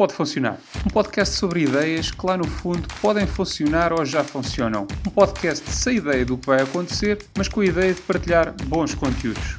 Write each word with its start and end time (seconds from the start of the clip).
Pode 0.00 0.14
Funcionar, 0.14 0.58
um 0.86 0.88
podcast 0.88 1.36
sobre 1.36 1.60
ideias 1.60 2.10
que 2.10 2.26
lá 2.26 2.34
no 2.34 2.48
fundo 2.48 2.88
podem 3.02 3.26
funcionar 3.26 3.92
ou 3.92 4.02
já 4.02 4.24
funcionam. 4.24 4.86
Um 5.06 5.10
podcast 5.10 5.70
sem 5.70 5.98
ideia 5.98 6.24
do 6.24 6.38
que 6.38 6.46
vai 6.46 6.62
acontecer, 6.62 7.22
mas 7.36 7.48
com 7.48 7.60
a 7.60 7.66
ideia 7.66 7.92
de 7.92 8.00
partilhar 8.00 8.56
bons 8.64 8.94
conteúdos. 8.94 9.58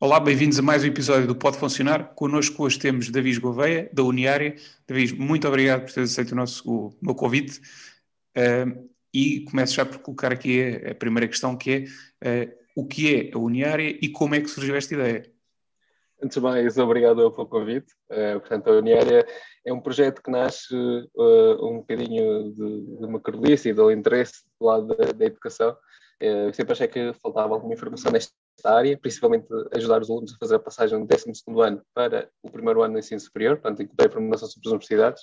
Olá, 0.00 0.18
bem-vindos 0.18 0.58
a 0.58 0.62
mais 0.62 0.82
um 0.82 0.88
episódio 0.88 1.28
do 1.28 1.36
Pode 1.36 1.58
Funcionar. 1.58 2.12
Connosco 2.16 2.64
hoje 2.64 2.76
temos 2.76 3.08
David 3.08 3.38
Gouveia, 3.38 3.88
da 3.92 4.02
Uniária. 4.02 4.56
David, 4.84 5.14
muito 5.14 5.46
obrigado 5.46 5.82
por 5.84 5.92
ter 5.92 6.00
aceito 6.00 6.32
o, 6.32 6.34
nosso, 6.34 6.68
o 6.68 6.92
meu 7.00 7.14
convite. 7.14 7.60
Uh, 8.36 8.90
e 9.14 9.42
começo 9.42 9.74
já 9.74 9.86
por 9.86 9.98
colocar 10.00 10.32
aqui 10.32 10.60
a, 10.60 10.90
a 10.90 10.94
primeira 10.96 11.28
questão, 11.28 11.56
que 11.56 11.86
é 12.20 12.46
uh, 12.46 12.52
o 12.74 12.84
que 12.84 13.14
é 13.14 13.30
a 13.32 13.38
Uniária 13.38 13.96
e 14.02 14.08
como 14.08 14.34
é 14.34 14.40
que 14.40 14.48
surgiu 14.48 14.74
esta 14.74 14.92
ideia? 14.92 15.37
Antes 16.20 16.36
de 16.36 16.40
mais, 16.40 16.76
obrigado 16.78 17.30
pelo 17.30 17.46
convite. 17.46 17.92
Uh, 18.10 18.40
portanto, 18.40 18.68
a 18.68 18.72
Uniária 18.72 19.24
é 19.64 19.72
um 19.72 19.80
projeto 19.80 20.20
que 20.20 20.30
nasce 20.30 20.74
uh, 20.74 21.64
um 21.64 21.78
bocadinho 21.78 22.52
de, 22.52 22.96
de 22.98 23.04
uma 23.06 23.20
carolice 23.20 23.68
e 23.68 23.72
do 23.72 23.90
interesse 23.92 24.44
do 24.60 24.66
lado 24.66 24.86
da, 24.88 25.12
da 25.12 25.24
educação. 25.24 25.76
Uh, 26.20 26.52
sempre 26.52 26.72
achei 26.72 26.88
que 26.88 27.12
faltava 27.22 27.54
alguma 27.54 27.72
informação 27.72 28.10
nesta 28.10 28.34
área, 28.64 28.98
principalmente 28.98 29.46
ajudar 29.72 30.02
os 30.02 30.10
alunos 30.10 30.34
a 30.34 30.38
fazer 30.38 30.56
a 30.56 30.58
passagem 30.58 30.98
do 30.98 31.06
12 31.06 31.30
ano 31.60 31.82
para 31.94 32.28
o 32.42 32.50
primeiro 32.50 32.82
ano 32.82 32.94
do 32.94 32.98
ensino 32.98 33.20
superior, 33.20 33.56
portanto, 33.56 33.82
encontrei 33.82 34.08
informação 34.08 34.48
sobre 34.48 34.68
as 34.68 34.72
universidades 34.72 35.22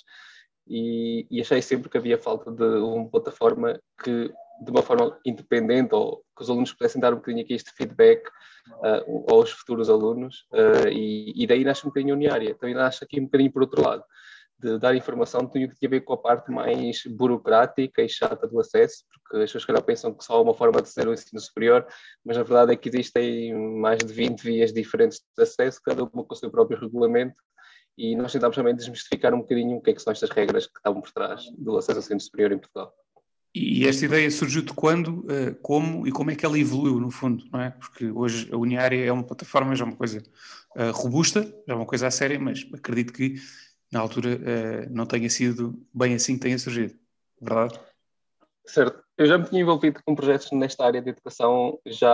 e, 0.66 1.26
e 1.30 1.42
achei 1.42 1.60
sempre 1.60 1.90
que 1.90 1.98
havia 1.98 2.16
falta 2.16 2.50
de 2.50 2.64
uma 2.64 3.08
plataforma 3.10 3.78
que 4.02 4.32
de 4.62 4.70
uma 4.70 4.82
forma 4.82 5.18
independente 5.24 5.94
ou 5.94 6.22
que 6.36 6.42
os 6.42 6.50
alunos 6.50 6.72
pudessem 6.72 7.00
dar 7.00 7.12
um 7.12 7.16
bocadinho 7.16 7.44
aqui 7.44 7.54
este 7.54 7.70
feedback 7.72 8.26
uh, 8.68 9.32
aos 9.32 9.50
futuros 9.50 9.90
alunos 9.90 10.46
uh, 10.52 10.88
e, 10.88 11.32
e, 11.42 11.46
daí 11.46 11.64
nasce 11.64 11.84
um 11.84 11.90
bocadinho 11.90 12.14
Uniária. 12.14 12.54
Também 12.54 12.74
nasce 12.74 13.04
aqui 13.04 13.20
um 13.20 13.24
bocadinho 13.24 13.52
por 13.52 13.62
outro 13.62 13.82
lado, 13.82 14.02
de 14.58 14.78
dar 14.78 14.94
informação 14.94 15.46
que 15.46 15.52
tinha 15.52 15.68
a 15.68 15.88
ver 15.88 16.00
com 16.00 16.14
a 16.14 16.16
parte 16.16 16.50
mais 16.50 17.02
burocrática 17.06 18.02
e 18.02 18.08
chata 18.08 18.46
do 18.46 18.58
acesso, 18.58 19.04
porque 19.10 19.44
as 19.44 19.52
pessoas 19.52 19.64
que 19.64 19.86
pensam 19.86 20.14
que 20.14 20.24
só 20.24 20.34
há 20.34 20.40
uma 20.40 20.54
forma 20.54 20.80
de 20.80 20.88
ser 20.88 21.06
o 21.06 21.12
ensino 21.12 21.40
superior, 21.40 21.86
mas 22.24 22.36
na 22.36 22.42
verdade 22.42 22.72
é 22.72 22.76
que 22.76 22.88
existem 22.88 23.54
mais 23.54 23.98
de 23.98 24.12
20 24.12 24.40
vias 24.40 24.72
diferentes 24.72 25.20
de 25.36 25.42
acesso, 25.42 25.80
cada 25.84 26.02
uma 26.02 26.24
com 26.24 26.34
o 26.34 26.36
seu 26.36 26.50
próprio 26.50 26.78
regulamento, 26.78 27.36
e 27.98 28.14
nós 28.14 28.32
tentámos 28.32 28.56
também 28.56 28.74
desmistificar 28.74 29.32
um 29.34 29.40
bocadinho 29.40 29.76
o 29.76 29.82
que, 29.82 29.90
é 29.90 29.94
que 29.94 30.02
são 30.02 30.12
estas 30.12 30.30
regras 30.30 30.66
que 30.66 30.78
estavam 30.78 31.00
por 31.00 31.10
trás 31.12 31.44
do 31.56 31.76
acesso 31.76 31.98
ao 31.98 32.04
ensino 32.04 32.20
superior 32.20 32.52
em 32.52 32.58
Portugal. 32.58 32.94
E 33.58 33.88
esta 33.88 34.04
ideia 34.04 34.30
surgiu 34.30 34.60
de 34.60 34.74
quando, 34.74 35.24
eh, 35.30 35.56
como 35.62 36.06
e 36.06 36.12
como 36.12 36.30
é 36.30 36.36
que 36.36 36.44
ela 36.44 36.58
evoluiu, 36.58 37.00
no 37.00 37.10
fundo, 37.10 37.42
não 37.50 37.58
é? 37.58 37.70
Porque 37.70 38.10
hoje 38.10 38.52
a 38.52 38.56
Uniária 38.58 39.02
é 39.02 39.10
uma 39.10 39.24
plataforma, 39.24 39.74
já 39.74 39.86
uma 39.86 39.96
coisa 39.96 40.22
uh, 40.76 40.92
robusta, 40.92 41.50
já 41.66 41.74
uma 41.74 41.86
coisa 41.86 42.06
a 42.06 42.10
séria, 42.10 42.38
mas 42.38 42.68
acredito 42.74 43.14
que 43.14 43.36
na 43.90 44.00
altura 44.00 44.36
uh, 44.36 44.94
não 44.94 45.06
tenha 45.06 45.30
sido 45.30 45.82
bem 45.90 46.12
assim 46.12 46.34
que 46.34 46.40
tenha 46.40 46.58
surgido, 46.58 46.98
verdade? 47.40 47.80
Certo. 48.66 49.05
Eu 49.18 49.24
já 49.24 49.38
me 49.38 49.44
tinha 49.44 49.62
envolvido 49.62 49.98
com 50.04 50.14
projetos 50.14 50.50
nesta 50.52 50.84
área 50.84 51.00
de 51.00 51.08
educação 51.08 51.78
já 51.86 52.10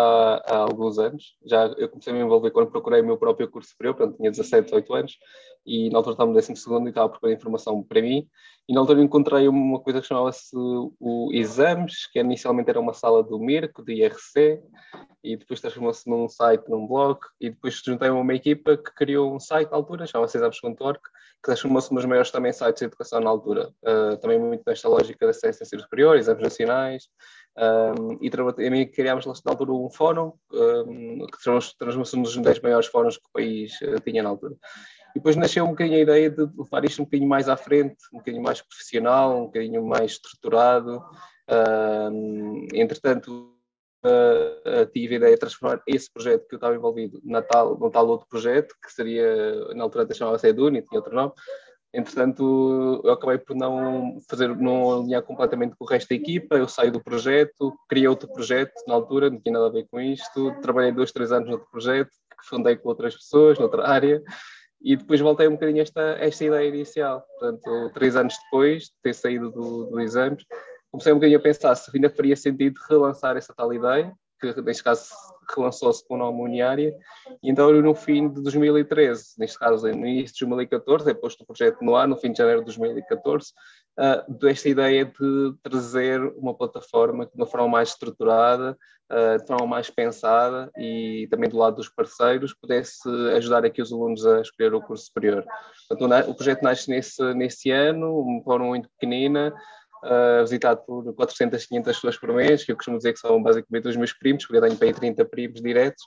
há 0.47 0.57
alguns 0.59 1.01
anos. 1.01 1.37
Já 1.45 1.67
eu 1.77 1.89
comecei 1.89 2.13
a 2.13 2.17
me 2.17 2.23
envolver 2.23 2.53
quando 2.53 2.71
procurei 2.71 3.01
o 3.01 3.05
meu 3.05 3.17
próprio 3.17 3.51
curso 3.51 3.71
superior, 3.71 3.97
portanto 3.97 4.17
tinha 4.19 4.31
17, 4.31 4.67
18 4.67 4.95
anos, 4.95 5.19
e 5.67 5.91
na 5.91 5.99
altura 5.99 6.15
estava 6.15 6.31
no 6.31 6.35
12 6.35 6.53
e 6.53 6.89
estava 6.89 7.07
a 7.07 7.09
procurar 7.09 7.33
informação 7.33 7.83
para 7.83 8.01
mim. 8.01 8.29
E 8.69 8.73
na 8.73 8.81
altura 8.81 9.03
encontrei 9.03 9.49
uma 9.49 9.81
coisa 9.81 10.01
que 10.01 10.07
chamava-se 10.07 10.55
o 10.55 11.31
Exames, 11.33 12.07
que 12.07 12.21
inicialmente 12.21 12.71
era 12.71 12.79
uma 12.79 12.93
sala 12.93 13.23
do 13.23 13.37
MIRC, 13.37 13.83
do 13.83 13.91
IRC, 13.91 14.63
e 15.25 15.37
depois 15.37 15.61
transformou-se 15.61 16.09
num 16.09 16.29
site, 16.29 16.69
num 16.69 16.87
blog, 16.87 17.19
e 17.41 17.51
depois 17.51 17.81
juntei 17.85 18.11
uma 18.11 18.35
equipa 18.35 18.77
que 18.77 18.95
criou 18.95 19.35
um 19.35 19.41
site 19.41 19.71
na 19.71 19.77
altura, 19.77 20.07
chamava-se 20.07 20.37
exames.org, 20.37 21.01
que 21.01 21.43
transformou-se 21.43 21.93
nos 21.93 22.05
maiores 22.05 22.31
também 22.31 22.53
sites 22.53 22.81
de 22.81 22.85
educação 22.87 23.21
na 23.21 23.31
altura. 23.31 23.73
Uh, 23.83 24.17
também 24.19 24.39
muito 24.39 24.63
nesta 24.67 24.89
lógica 24.89 25.27
de 25.27 25.31
acesso 25.31 25.63
a 25.63 25.65
ensino 25.65 25.83
superior, 25.83 26.17
exames 26.17 26.43
nacionais, 26.43 26.92
um, 27.57 28.19
e 28.21 28.31
também 28.31 28.87
criámos 28.91 29.27
na 29.27 29.33
altura 29.47 29.73
um 29.73 29.91
fórum, 29.91 30.33
um, 30.53 31.27
que 31.27 31.39
transformou-se 31.79 32.17
dos 32.17 32.37
10 32.37 32.61
maiores 32.61 32.87
fóruns 32.87 33.17
que 33.17 33.27
o 33.27 33.33
país 33.33 33.73
uh, 33.83 34.01
tinha 34.01 34.23
na 34.23 34.31
altura. 34.31 34.57
E 35.15 35.19
depois 35.19 35.37
nasceu 35.37 35.65
um 35.65 35.71
bocadinho 35.71 35.99
a 35.99 36.01
ideia 36.01 36.31
de 36.31 36.43
levar 36.57 36.85
isto 36.85 37.03
um 37.03 37.05
bocadinho 37.05 37.29
mais 37.29 37.49
à 37.49 37.57
frente, 37.57 37.97
um 38.13 38.19
bocadinho 38.19 38.43
mais 38.43 38.63
profissional, 38.63 39.43
um 39.43 39.47
bocadinho 39.47 39.85
mais 39.85 40.13
estruturado. 40.13 41.05
Um, 41.51 42.67
entretanto, 42.73 43.53
uh, 44.05 44.87
tive 44.93 45.15
a 45.15 45.19
ideia 45.19 45.35
de 45.35 45.41
transformar 45.41 45.83
esse 45.87 46.11
projeto 46.11 46.49
que 46.49 46.55
eu 46.55 46.57
estava 46.57 46.75
envolvido 46.75 47.21
na 47.25 47.43
tal, 47.43 47.79
num 47.79 47.91
tal 47.91 48.07
outro 48.09 48.27
projeto, 48.27 48.75
que 48.83 48.91
seria, 48.91 49.75
na 49.75 49.85
altura 49.85 50.13
chamava-se 50.15 50.49
Eduni, 50.49 50.81
tinha 50.81 50.99
outro 50.99 51.15
nome. 51.15 51.33
Entretanto, 51.95 53.03
eu 53.05 53.13
acabei 53.13 53.39
por 53.39 53.55
não 53.55 54.19
fazer, 54.29 54.57
não 54.57 55.01
alinhar 55.01 55.23
completamente 55.23 55.77
com 55.77 55.85
o 55.85 55.89
resto 55.89 56.09
da 56.09 56.15
equipa. 56.15 56.57
Eu 56.57 56.67
saí 56.67 56.91
do 56.91 57.03
projeto, 57.03 57.75
criei 57.89 58.09
outro 58.09 58.33
projeto 58.33 58.73
na 58.87 58.95
altura, 58.95 59.29
não 59.29 59.39
tinha 59.39 59.53
nada 59.53 59.67
a 59.67 59.73
ver 59.73 59.87
com 59.91 60.01
isto. 60.01 60.53
Trabalhei 60.63 60.93
dois, 60.93 61.13
três 61.13 61.33
anos 61.33 61.49
noutro 61.49 61.69
projeto, 61.71 62.11
que 62.11 62.49
fundei 62.49 62.77
com 62.77 62.89
outras 62.89 63.15
pessoas, 63.15 63.59
noutra 63.59 63.87
área 63.87 64.23
e 64.85 64.97
depois 64.97 65.21
voltei 65.21 65.47
um 65.47 65.53
bocadinho 65.53 65.79
a 65.79 65.83
esta, 65.83 66.03
esta 66.19 66.45
ideia 66.45 66.69
inicial. 66.69 67.25
Portanto, 67.39 67.91
três 67.95 68.17
anos 68.17 68.35
depois 68.45 68.85
de 68.85 68.93
ter 69.03 69.15
saído 69.15 69.51
do, 69.51 69.85
do 69.87 70.01
exames, 70.01 70.45
comecei 70.91 71.13
um 71.13 71.17
bocadinho 71.17 71.39
a 71.39 71.43
pensar 71.43 71.75
se 71.75 71.91
ainda 71.95 72.11
faria 72.11 72.37
sentido 72.37 72.81
relançar 72.89 73.37
essa 73.37 73.55
tal 73.55 73.73
ideia, 73.73 74.13
que 74.41 74.61
neste 74.63 74.83
caso 74.83 75.11
relançou-se 75.57 76.07
com 76.07 76.15
o 76.15 76.19
nome 76.19 76.43
Uniária, 76.43 76.97
e 77.43 77.51
então 77.51 77.73
no 77.73 77.95
fim 77.95 78.29
de 78.29 78.43
2013, 78.43 79.35
neste 79.39 79.59
caso 79.59 79.87
no 79.87 80.07
início 80.07 80.35
de 80.35 80.47
2014, 80.47 81.11
é 81.11 81.15
posto 81.15 81.43
o 81.43 81.47
projeto 81.47 81.83
no 81.83 81.97
ar, 81.97 82.07
no 82.09 82.17
fim 82.17 82.33
de 82.33 82.39
janeiro 82.39 82.61
de 82.61 82.67
2014, 82.67 83.53
uh, 83.99 84.33
desta 84.33 84.69
ideia 84.69 85.05
de 85.05 85.55
trazer 85.63 86.21
uma 86.37 86.55
plataforma 86.55 87.27
de 87.27 87.33
uma 87.35 87.47
forma 87.47 87.69
mais 87.69 87.91
estruturada, 87.91 88.77
uh, 89.11 89.39
de 89.41 89.47
forma 89.47 89.67
mais 89.67 89.91
pensada 89.91 90.71
e 90.79 91.27
também 91.31 91.49
do 91.49 91.59
lado 91.59 91.77
dos 91.77 91.89
parceiros, 91.89 92.55
pudesse 92.55 93.09
ajudar 93.37 93.65
aqui 93.65 93.83
os 93.83 93.93
alunos 93.93 94.27
a 94.27 94.41
escolher 94.41 94.75
o 94.75 94.83
curso 94.83 95.07
superior. 95.07 95.45
Portanto, 95.89 96.31
o 96.31 96.35
projeto 96.35 96.63
nasce 96.63 96.91
nesse, 96.91 97.35
nesse 97.35 97.71
ano, 97.71 98.19
uma 98.19 98.43
forma 98.43 98.67
muito 98.67 98.89
pequenina, 98.91 99.53
uh, 100.03 100.43
visitado 100.43 100.83
por 100.85 101.15
400, 101.15 101.67
500 101.67 101.97
pessoas 101.97 102.19
por 102.19 102.33
mês, 102.33 102.65
que 102.65 102.73
eu 102.73 102.77
costumo 102.77 102.97
dizer 102.97 103.13
que 103.13 103.21
são 103.21 103.43
basicamente 103.43 103.89
os 103.89 103.97
meus 103.97 104.13
primos, 104.13 104.45
porque 104.45 104.59
eu 104.59 104.63
tenho 104.63 104.77
para 104.77 104.89
aí 104.89 104.95
30 104.95 105.25
primos 105.27 105.61
diretos, 105.61 106.05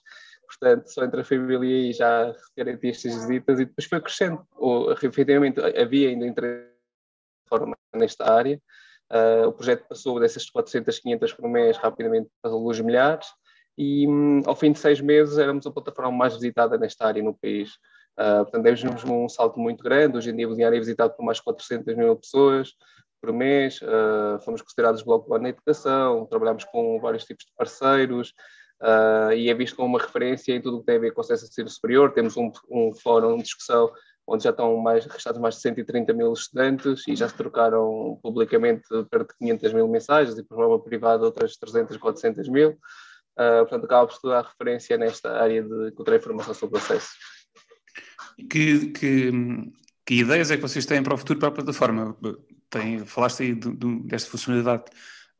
portanto, 0.48 0.88
só 0.88 1.04
entre 1.04 1.22
a 1.22 1.24
família 1.24 1.90
e 1.90 1.94
já 1.94 2.34
garanti 2.58 2.90
estas 2.90 3.16
visitas, 3.16 3.60
e 3.60 3.66
depois 3.66 3.88
foi 3.88 4.02
crescendo. 4.02 4.46
Ou, 4.56 4.92
efetivamente, 4.92 5.60
havia 5.60 6.10
ainda 6.10 6.26
interesse 6.26 6.70
nesta 7.94 8.32
área, 8.32 8.60
uh, 9.12 9.48
o 9.48 9.54
projeto 9.54 9.88
passou 9.88 10.20
dessas 10.20 10.50
400, 10.50 11.00
500 11.00 11.34
por 11.34 11.50
mês 11.50 11.78
rapidamente 11.78 12.30
para 12.42 12.52
alguns 12.52 12.80
milhares, 12.82 13.28
e 13.78 14.08
um, 14.08 14.42
ao 14.46 14.56
fim 14.56 14.72
de 14.72 14.80
seis 14.80 15.02
meses 15.02 15.38
éramos 15.38 15.66
a 15.68 15.72
plataforma 15.72 16.12
mais 16.12 16.34
visitada 16.34 16.78
nesta 16.78 17.06
área 17.06 17.22
no 17.22 17.34
país. 17.34 17.72
Uh, 18.18 18.44
portanto, 18.44 18.64
demos 18.64 19.04
um 19.04 19.28
salto 19.28 19.60
muito 19.60 19.84
grande. 19.84 20.18
Hoje 20.18 20.30
em 20.30 20.36
dia, 20.36 20.48
o 20.48 20.56
diário 20.56 20.78
é 20.78 20.80
visitado 20.80 21.14
por 21.14 21.26
mais 21.26 21.40
de 21.40 21.44
400 21.44 21.96
mil 21.98 22.16
pessoas 22.16 22.74
por 23.26 23.34
mês, 23.34 23.82
uh, 23.82 24.40
fomos 24.44 24.62
considerados 24.62 25.02
Bloco 25.02 25.36
na 25.38 25.50
educação, 25.50 26.26
trabalhamos 26.28 26.64
com 26.66 27.00
vários 27.00 27.24
tipos 27.24 27.46
de 27.46 27.52
parceiros 27.58 28.34
uh, 28.82 29.34
e 29.34 29.50
é 29.50 29.54
visto 29.54 29.76
como 29.76 29.90
uma 29.90 30.00
referência 30.00 30.54
em 30.54 30.62
tudo 30.62 30.78
o 30.78 30.80
que 30.82 30.86
tem 30.86 30.98
a 30.98 31.00
ver 31.00 31.12
com 31.12 31.22
acesso 31.22 31.46
a 31.46 31.48
ensino 31.48 31.70
superior. 31.70 32.14
Temos 32.14 32.38
um, 32.38 32.52
um 32.70 32.94
fórum 32.94 33.38
de 33.38 33.44
discussão 33.44 33.92
onde 34.28 34.44
já 34.44 34.50
estão 34.50 34.76
mais, 34.78 35.06
registrados 35.06 35.40
mais 35.40 35.56
de 35.56 35.62
130 35.62 36.14
mil 36.14 36.34
estudantes 36.34 37.08
e 37.08 37.16
já 37.16 37.30
se 37.30 37.36
trocaram 37.36 38.20
publicamente 38.22 38.84
perto 39.10 39.30
de 39.30 39.38
500 39.38 39.74
mil 39.74 39.88
mensagens 39.88 40.38
e 40.38 40.44
por 40.44 40.56
forma 40.56 40.80
privada 40.80 41.26
outras 41.26 41.58
300, 41.58 41.98
400 41.98 42.50
mil. 42.50 42.72
Uh, 43.38 43.62
portanto, 43.62 43.86
acaba 43.86 44.08
por 44.08 44.14
estudar 44.14 44.44
referência 44.44 44.98
nesta 44.98 45.32
área 45.32 45.62
de 45.62 45.90
encontrar 45.90 46.16
informação 46.16 46.54
sobre 46.54 46.76
o 46.76 46.82
acesso. 46.82 47.10
Que, 48.50 48.92
que, 48.92 49.32
que 50.06 50.16
ideias 50.16 50.52
é 50.52 50.56
que 50.56 50.62
vocês 50.62 50.86
têm 50.86 51.04
para 51.04 51.14
o 51.14 51.18
futuro 51.18 51.40
para 51.40 51.50
a 51.50 51.52
plataforma? 51.52 52.16
Tem, 52.70 53.00
falaste 53.06 53.44
aí 53.44 53.54
do, 53.54 53.74
do, 53.74 54.04
desta 54.04 54.30
funcionalidade 54.30 54.86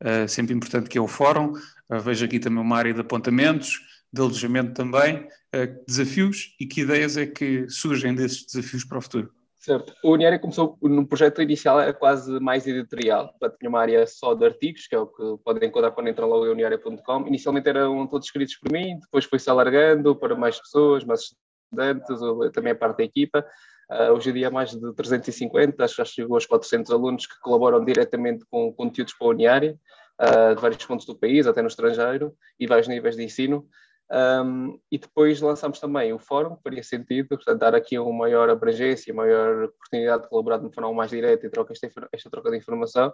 uh, 0.02 0.28
sempre 0.28 0.54
importante 0.54 0.88
que 0.88 0.98
é 0.98 1.00
o 1.00 1.08
fórum, 1.08 1.52
uh, 1.52 2.00
vejo 2.00 2.24
aqui 2.24 2.38
também 2.38 2.62
uma 2.62 2.76
área 2.76 2.94
de 2.94 3.00
apontamentos, 3.00 3.80
de 4.12 4.20
alojamento 4.20 4.72
também, 4.72 5.26
uh, 5.54 5.84
desafios 5.86 6.54
e 6.60 6.66
que 6.66 6.82
ideias 6.82 7.16
é 7.16 7.26
que 7.26 7.68
surgem 7.68 8.14
desses 8.14 8.44
desafios 8.44 8.84
para 8.84 8.98
o 8.98 9.02
futuro? 9.02 9.32
Certo. 9.58 9.92
O 10.04 10.12
Uniária 10.12 10.38
começou 10.38 10.78
no 10.80 11.04
projeto 11.04 11.42
inicial, 11.42 11.80
era 11.80 11.92
quase 11.92 12.38
mais 12.38 12.68
editorial. 12.68 13.30
Portanto, 13.30 13.58
tinha 13.58 13.68
uma 13.68 13.80
área 13.80 14.06
só 14.06 14.32
de 14.32 14.44
artigos, 14.44 14.86
que 14.86 14.94
é 14.94 14.98
o 14.98 15.08
que 15.08 15.42
podem 15.44 15.68
encontrar 15.68 15.90
quando 15.90 16.08
entram 16.08 16.28
logo 16.28 16.46
em 16.46 16.50
uniária.com. 16.50 17.26
Inicialmente 17.26 17.68
eram 17.68 18.06
todos 18.06 18.28
escritos 18.28 18.54
por 18.54 18.70
mim, 18.70 18.96
depois 19.00 19.24
foi-se 19.24 19.50
alargando 19.50 20.14
para 20.14 20.36
mais 20.36 20.60
pessoas, 20.60 21.04
mais 21.04 21.34
estudantes, 21.64 22.20
também 22.52 22.74
a 22.74 22.76
parte 22.76 22.98
da 22.98 23.04
equipa. 23.04 23.44
Uh, 23.90 24.12
hoje 24.12 24.30
em 24.30 24.32
dia, 24.32 24.50
mais 24.50 24.70
de 24.70 24.94
350, 24.94 25.84
acho 25.84 25.94
que 25.94 26.02
já 26.02 26.04
chegou 26.04 26.36
aos 26.36 26.46
400 26.46 26.90
alunos 26.90 27.26
que 27.26 27.38
colaboram 27.40 27.84
diretamente 27.84 28.44
com 28.50 28.72
conteúdos 28.72 29.14
para 29.14 29.28
a 29.28 29.30
Uniária, 29.30 29.78
uh, 30.20 30.54
de 30.54 30.60
vários 30.60 30.84
pontos 30.84 31.06
do 31.06 31.16
país, 31.16 31.46
até 31.46 31.62
no 31.62 31.68
estrangeiro, 31.68 32.34
e 32.58 32.66
vários 32.66 32.88
níveis 32.88 33.16
de 33.16 33.22
ensino. 33.22 33.68
Um, 34.08 34.78
e 34.90 34.98
depois 34.98 35.40
lançámos 35.40 35.80
também 35.80 36.12
o 36.12 36.18
fórum, 36.18 36.56
faria 36.62 36.82
sentido, 36.82 37.28
portanto, 37.28 37.58
dar 37.58 37.74
aqui 37.74 37.98
uma 37.98 38.12
maior 38.12 38.48
abrangência, 38.48 39.12
maior 39.12 39.64
oportunidade 39.64 40.22
de 40.22 40.28
colaborar 40.28 40.58
de 40.58 40.64
uma 40.64 40.72
forma 40.72 40.92
mais 40.92 41.10
direta 41.10 41.46
e 41.46 41.50
trocar 41.50 41.72
esta, 41.72 42.08
esta 42.12 42.30
troca 42.30 42.50
de 42.50 42.56
informação. 42.56 43.12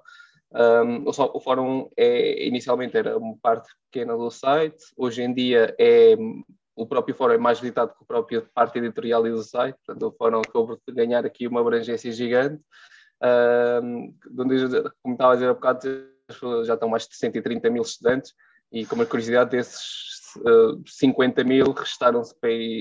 Um, 0.53 1.05
o, 1.07 1.11
o, 1.11 1.41
fórum 1.41 1.89
é, 1.97 2.47
inicialmente 2.47 2.97
era 2.97 3.17
uma 3.17 3.37
parte 3.41 3.71
pequena 3.91 4.15
do 4.15 4.31
site, 4.31 4.85
hoje 4.97 5.23
em 5.23 5.33
dia 5.33 5.75
é 5.79 6.15
o 6.75 6.87
próprio 6.87 7.15
fórum 7.15 7.35
é 7.35 7.39
mais 7.39 7.61
visitado 7.61 7.93
que 7.93 8.03
a 8.03 8.07
própria 8.07 8.43
parte 8.55 8.79
editorial 8.79 9.27
e 9.27 9.31
do 9.31 9.43
site, 9.43 9.77
portanto, 9.85 10.07
o 10.09 10.13
fórum 10.13 10.41
acabou 10.41 10.79
de 10.87 10.95
ganhar 10.95 11.25
aqui 11.25 11.47
uma 11.47 11.61
abrangência 11.61 12.11
gigante. 12.13 12.63
Um, 13.23 14.15
como 15.03 15.15
estava 15.15 15.33
a 15.33 15.35
dizer 15.35 15.49
há 15.49 15.55
bocado, 15.55 16.07
já 16.65 16.75
estão 16.75 16.89
mais 16.89 17.07
de 17.07 17.17
130 17.17 17.71
mil 17.71 17.83
estudantes 17.83 18.33
e, 18.73 18.87
como 18.87 19.07
curiosidade, 19.07 19.51
desses 19.51 20.35
uh, 20.39 20.83
50 20.87 21.45
mil 21.45 21.73
restaram-se 21.73 22.35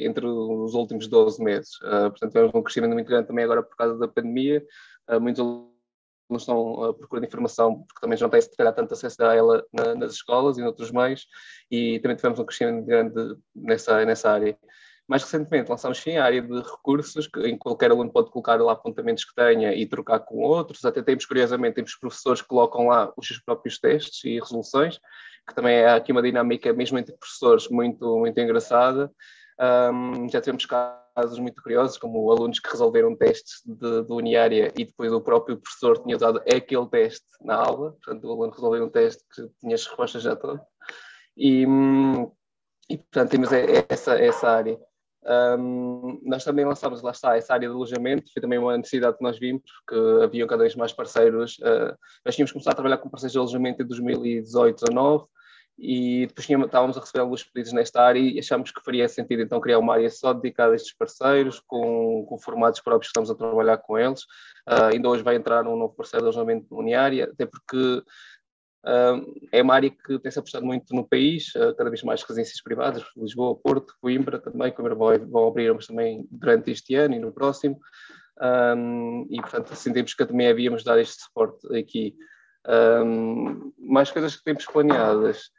entre 0.03 0.25
os 0.25 0.73
últimos 0.73 1.07
12 1.07 1.43
meses. 1.43 1.75
Uh, 1.81 2.09
portanto, 2.09 2.31
tivemos 2.31 2.55
um 2.55 2.63
crescimento 2.63 2.93
muito 2.93 3.07
grande 3.07 3.27
também 3.27 3.43
agora 3.43 3.61
por 3.61 3.75
causa 3.75 3.97
da 3.97 4.07
pandemia. 4.07 4.63
Uh, 5.09 5.19
muitos 5.19 5.43
alunos 6.31 6.43
estão 6.43 6.83
à 6.83 6.93
procura 6.93 7.21
de 7.21 7.27
informação 7.27 7.83
porque 7.83 8.01
também 8.01 8.17
já 8.17 8.25
não 8.25 8.31
têm, 8.31 8.41
se 8.41 8.55
calhar, 8.55 8.73
tanto 8.73 8.93
acesso 8.93 9.23
a 9.23 9.35
ela 9.35 9.65
na, 9.71 9.95
nas 9.95 10.13
escolas 10.13 10.57
e 10.57 10.61
noutros 10.61 10.91
meios 10.91 11.27
e 11.69 11.99
também 11.99 12.15
tivemos 12.15 12.39
um 12.39 12.45
crescimento 12.45 12.85
grande 12.85 13.35
nessa, 13.55 14.05
nessa 14.05 14.31
área. 14.31 14.57
Mais 15.07 15.23
recentemente 15.23 15.69
lançámos 15.69 15.97
sim 15.97 16.15
a 16.15 16.23
área 16.23 16.41
de 16.41 16.61
recursos, 16.61 17.27
em 17.43 17.53
que 17.53 17.57
qualquer 17.57 17.91
aluno 17.91 18.11
pode 18.11 18.31
colocar 18.31 18.55
lá 18.61 18.71
apontamentos 18.71 19.25
que 19.25 19.35
tenha 19.35 19.73
e 19.73 19.85
trocar 19.85 20.19
com 20.19 20.37
outros. 20.37 20.85
Até 20.85 21.01
temos, 21.01 21.25
curiosamente, 21.25 21.75
temos 21.75 21.95
professores 21.95 22.41
que 22.41 22.47
colocam 22.47 22.87
lá 22.87 23.11
os 23.17 23.27
seus 23.27 23.41
próprios 23.41 23.77
testes 23.77 24.23
e 24.23 24.39
resoluções, 24.39 24.99
que 25.45 25.53
também 25.53 25.75
é 25.75 25.89
aqui 25.89 26.13
uma 26.13 26.21
dinâmica, 26.21 26.71
mesmo 26.71 26.97
entre 26.97 27.17
professores, 27.17 27.67
muito, 27.67 28.19
muito 28.19 28.39
engraçada. 28.39 29.11
Um, 29.61 30.27
já 30.27 30.41
tivemos 30.41 30.65
casos 30.65 31.37
muito 31.37 31.61
curiosos, 31.61 31.97
como 31.97 32.31
alunos 32.31 32.59
que 32.59 32.71
resolveram 32.71 33.15
testes 33.15 33.61
de, 33.63 34.03
de 34.03 34.11
uniária 34.11 34.73
e 34.75 34.85
depois 34.85 35.13
o 35.13 35.21
próprio 35.21 35.57
professor 35.57 36.01
tinha 36.01 36.15
usado 36.15 36.39
aquele 36.39 36.87
teste 36.87 37.25
na 37.41 37.55
aula, 37.55 37.91
portanto 37.91 38.23
o 38.23 38.31
aluno 38.31 38.51
resolveu 38.51 38.85
um 38.85 38.89
teste 38.89 39.23
que 39.35 39.47
tinha 39.59 39.75
as 39.75 39.85
respostas 39.85 40.23
já 40.23 40.35
todas. 40.35 40.61
E, 41.37 41.63
e 42.89 42.97
portanto 42.97 43.29
temos 43.29 43.49
essa, 43.51 44.15
essa 44.15 44.49
área. 44.49 44.79
Um, 45.23 46.19
nós 46.23 46.43
também 46.43 46.65
lançámos, 46.65 47.03
lá 47.03 47.11
está, 47.11 47.37
essa 47.37 47.53
área 47.53 47.69
de 47.69 47.75
alojamento, 47.75 48.33
foi 48.33 48.41
também 48.41 48.57
uma 48.57 48.75
necessidade 48.75 49.17
que 49.17 49.23
nós 49.23 49.37
vimos, 49.37 49.61
porque 49.85 50.23
haviam 50.23 50.47
cada 50.47 50.63
vez 50.63 50.75
mais 50.75 50.91
parceiros. 50.91 51.59
Uh, 51.59 51.95
nós 52.25 52.33
tínhamos 52.35 52.51
começado 52.51 52.73
a 52.73 52.77
trabalhar 52.77 52.97
com 52.97 53.09
parceiros 53.09 53.33
de 53.33 53.37
alojamento 53.37 53.83
em 53.83 53.85
2018, 53.85 54.79
2019, 54.79 55.25
e 55.81 56.27
depois 56.27 56.45
tínhamos, 56.45 56.67
estávamos 56.67 56.95
a 56.95 56.99
receber 56.99 57.21
alguns 57.21 57.43
pedidos 57.43 57.73
nesta 57.73 58.03
área 58.03 58.19
e 58.19 58.37
achámos 58.37 58.69
que 58.69 58.83
faria 58.83 59.09
sentido 59.09 59.41
então 59.41 59.59
criar 59.59 59.79
uma 59.79 59.95
área 59.95 60.09
só 60.11 60.31
dedicada 60.31 60.73
a 60.73 60.75
estes 60.75 60.93
parceiros, 60.93 61.59
com, 61.59 62.23
com 62.29 62.37
formatos 62.37 62.79
próprios 62.81 63.07
que 63.07 63.19
estamos 63.19 63.31
a 63.31 63.35
trabalhar 63.35 63.77
com 63.77 63.97
eles. 63.97 64.21
Uh, 64.69 64.93
ainda 64.93 65.09
hoje 65.09 65.23
vai 65.23 65.35
entrar 65.35 65.65
um 65.67 65.75
novo 65.75 65.95
parceiro 65.95 66.23
de 66.23 66.29
alojamento 66.29 66.77
uniária, 66.77 67.25
até 67.25 67.45
porque 67.45 68.03
Uh, 68.83 69.39
é 69.51 69.61
uma 69.61 69.75
área 69.75 69.91
que 69.91 70.17
tem-se 70.17 70.39
apostado 70.39 70.65
muito 70.65 70.95
no 70.95 71.07
país, 71.07 71.53
uh, 71.53 71.75
cada 71.75 71.87
vez 71.91 72.01
mais 72.01 72.23
residências 72.23 72.59
privadas, 72.63 73.03
Lisboa, 73.15 73.55
Porto, 73.55 73.93
Coimbra 74.01 74.39
também, 74.39 74.71
Coimbra 74.71 74.95
vão 74.95 75.47
abrir, 75.47 75.71
mas 75.71 75.85
também 75.85 76.27
durante 76.31 76.71
este 76.71 76.95
ano 76.95 77.13
e 77.13 77.19
no 77.19 77.31
próximo, 77.31 77.79
um, 78.75 79.27
e 79.29 79.39
portanto 79.39 79.75
sentimos 79.75 80.15
que 80.15 80.25
também 80.25 80.47
havíamos 80.47 80.83
dar 80.83 80.99
este 80.99 81.21
suporte 81.21 81.77
aqui. 81.77 82.15
Um, 82.67 83.71
mais 83.77 84.09
coisas 84.09 84.35
que 84.35 84.43
temos 84.43 84.65
planeadas. 84.65 85.51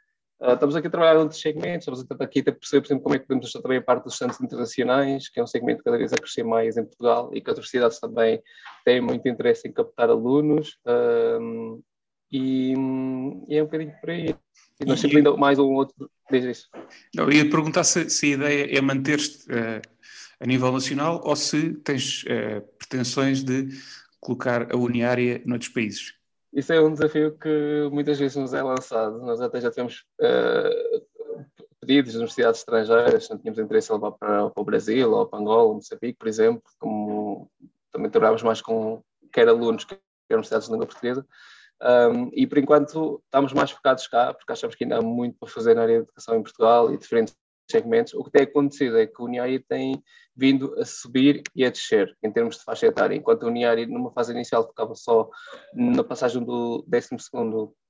Uh, 0.43 0.55
estamos 0.55 0.75
aqui 0.75 0.87
a 0.87 0.89
trabalhar 0.89 1.17
outros 1.17 1.39
segmentos, 1.39 1.87
estamos 1.87 2.05
aqui 2.19 2.41
a 2.41 2.51
perceber, 2.51 2.81
por 2.81 2.87
exemplo, 2.87 3.03
como 3.03 3.15
é 3.15 3.19
que 3.19 3.25
podemos 3.25 3.47
estar 3.47 3.61
também 3.61 3.77
a 3.77 3.81
parte 3.81 4.03
dos 4.03 4.17
centros 4.17 4.41
internacionais, 4.41 5.29
que 5.29 5.39
é 5.39 5.43
um 5.43 5.47
segmento 5.47 5.81
cada 5.81 5.97
vez 5.97 6.11
a 6.11 6.17
crescer 6.17 6.43
mais 6.43 6.75
em 6.75 6.83
Portugal 6.83 7.31
e 7.33 7.39
que 7.39 7.49
as 7.49 7.55
universidades 7.55 7.97
também 7.97 8.43
têm 8.83 8.99
muito 8.99 9.25
interesse 9.25 9.69
em 9.69 9.71
captar 9.71 10.09
alunos. 10.09 10.77
Um, 10.85 11.81
e, 12.29 12.73
e, 13.47 13.55
é 13.55 13.61
um 13.61 13.65
bocadinho 13.67 13.93
por 14.01 14.09
aí. 14.09 14.35
E 14.81 14.85
nós 14.85 14.99
sempre 14.99 15.17
ainda 15.17 15.37
mais 15.37 15.59
um 15.59 15.71
outro 15.71 16.11
desde 16.29 16.51
isso. 16.51 16.69
Não, 17.15 17.23
eu 17.23 17.31
ia 17.31 17.49
perguntar 17.49 17.85
se, 17.85 18.09
se, 18.09 18.25
a 18.25 18.29
ideia 18.35 18.77
é 18.77 18.81
manter-te 18.81 19.45
uh, 19.45 19.81
a 20.41 20.45
nível 20.45 20.73
nacional 20.73 21.21
ou 21.23 21.37
se 21.37 21.73
tens 21.75 22.23
uh, 22.23 22.61
pretensões 22.77 23.45
de 23.45 23.69
colocar 24.19 24.73
a 24.73 24.75
uniária 24.75 25.41
noutros 25.45 25.69
países. 25.69 26.15
Isso 26.53 26.71
é 26.71 26.79
um 26.79 26.93
desafio 26.93 27.35
que 27.37 27.89
muitas 27.91 28.19
vezes 28.19 28.37
nos 28.37 28.53
é 28.53 28.61
lançado. 28.61 29.19
Nós 29.19 29.41
até 29.41 29.59
já 29.59 29.71
temos 29.71 30.05
uh, 30.21 31.43
pedidos 31.79 32.11
de 32.11 32.17
universidades 32.17 32.59
estrangeiras, 32.59 33.29
não 33.29 33.37
tínhamos 33.37 33.59
interesse 33.59 33.91
em 33.91 33.95
levar 33.95 34.11
para, 34.11 34.49
para 34.49 34.61
o 34.61 34.63
Brasil 34.63 35.11
ou 35.11 35.25
para 35.25 35.39
Angola, 35.39 35.73
Moçambique, 35.73 36.17
por 36.17 36.27
exemplo, 36.27 36.61
como 36.79 37.49
também 37.91 38.09
trabalhamos 38.09 38.43
mais 38.43 38.61
com 38.61 39.01
quer 39.31 39.47
alunos, 39.47 39.83
quer 39.83 39.99
universidades 40.29 40.67
de 40.67 40.71
língua 40.71 40.85
portuguesa, 40.85 41.25
um, 41.81 42.29
e 42.33 42.47
por 42.47 42.57
enquanto 42.59 43.21
estamos 43.25 43.51
mais 43.51 43.71
focados 43.71 44.07
cá, 44.07 44.33
porque 44.33 44.51
achamos 44.51 44.75
que 44.75 44.83
ainda 44.83 44.97
há 44.97 45.01
muito 45.01 45.37
para 45.39 45.49
fazer 45.49 45.75
na 45.75 45.81
área 45.81 45.95
de 45.95 46.03
educação 46.03 46.35
em 46.35 46.43
Portugal 46.43 46.93
e 46.93 46.97
diferentes 46.97 47.35
segmentos. 47.69 48.13
O 48.13 48.23
que 48.23 48.31
tem 48.31 48.43
acontecido 48.43 48.97
é 48.97 49.07
que 49.07 49.19
a 49.19 49.23
Uniária 49.23 49.63
tem 49.67 50.01
vindo 50.35 50.73
a 50.79 50.85
subir 50.85 51.43
e 51.55 51.65
a 51.65 51.69
descer 51.69 52.15
em 52.23 52.31
termos 52.31 52.57
de 52.57 52.63
faixa 52.63 52.87
etária, 52.87 53.15
enquanto 53.15 53.43
a 53.43 53.47
Uniária 53.47 53.85
numa 53.87 54.11
fase 54.11 54.33
inicial 54.33 54.67
ficava 54.67 54.95
só 54.95 55.29
na 55.73 56.03
passagem 56.03 56.43
do 56.43 56.83
12 56.87 57.09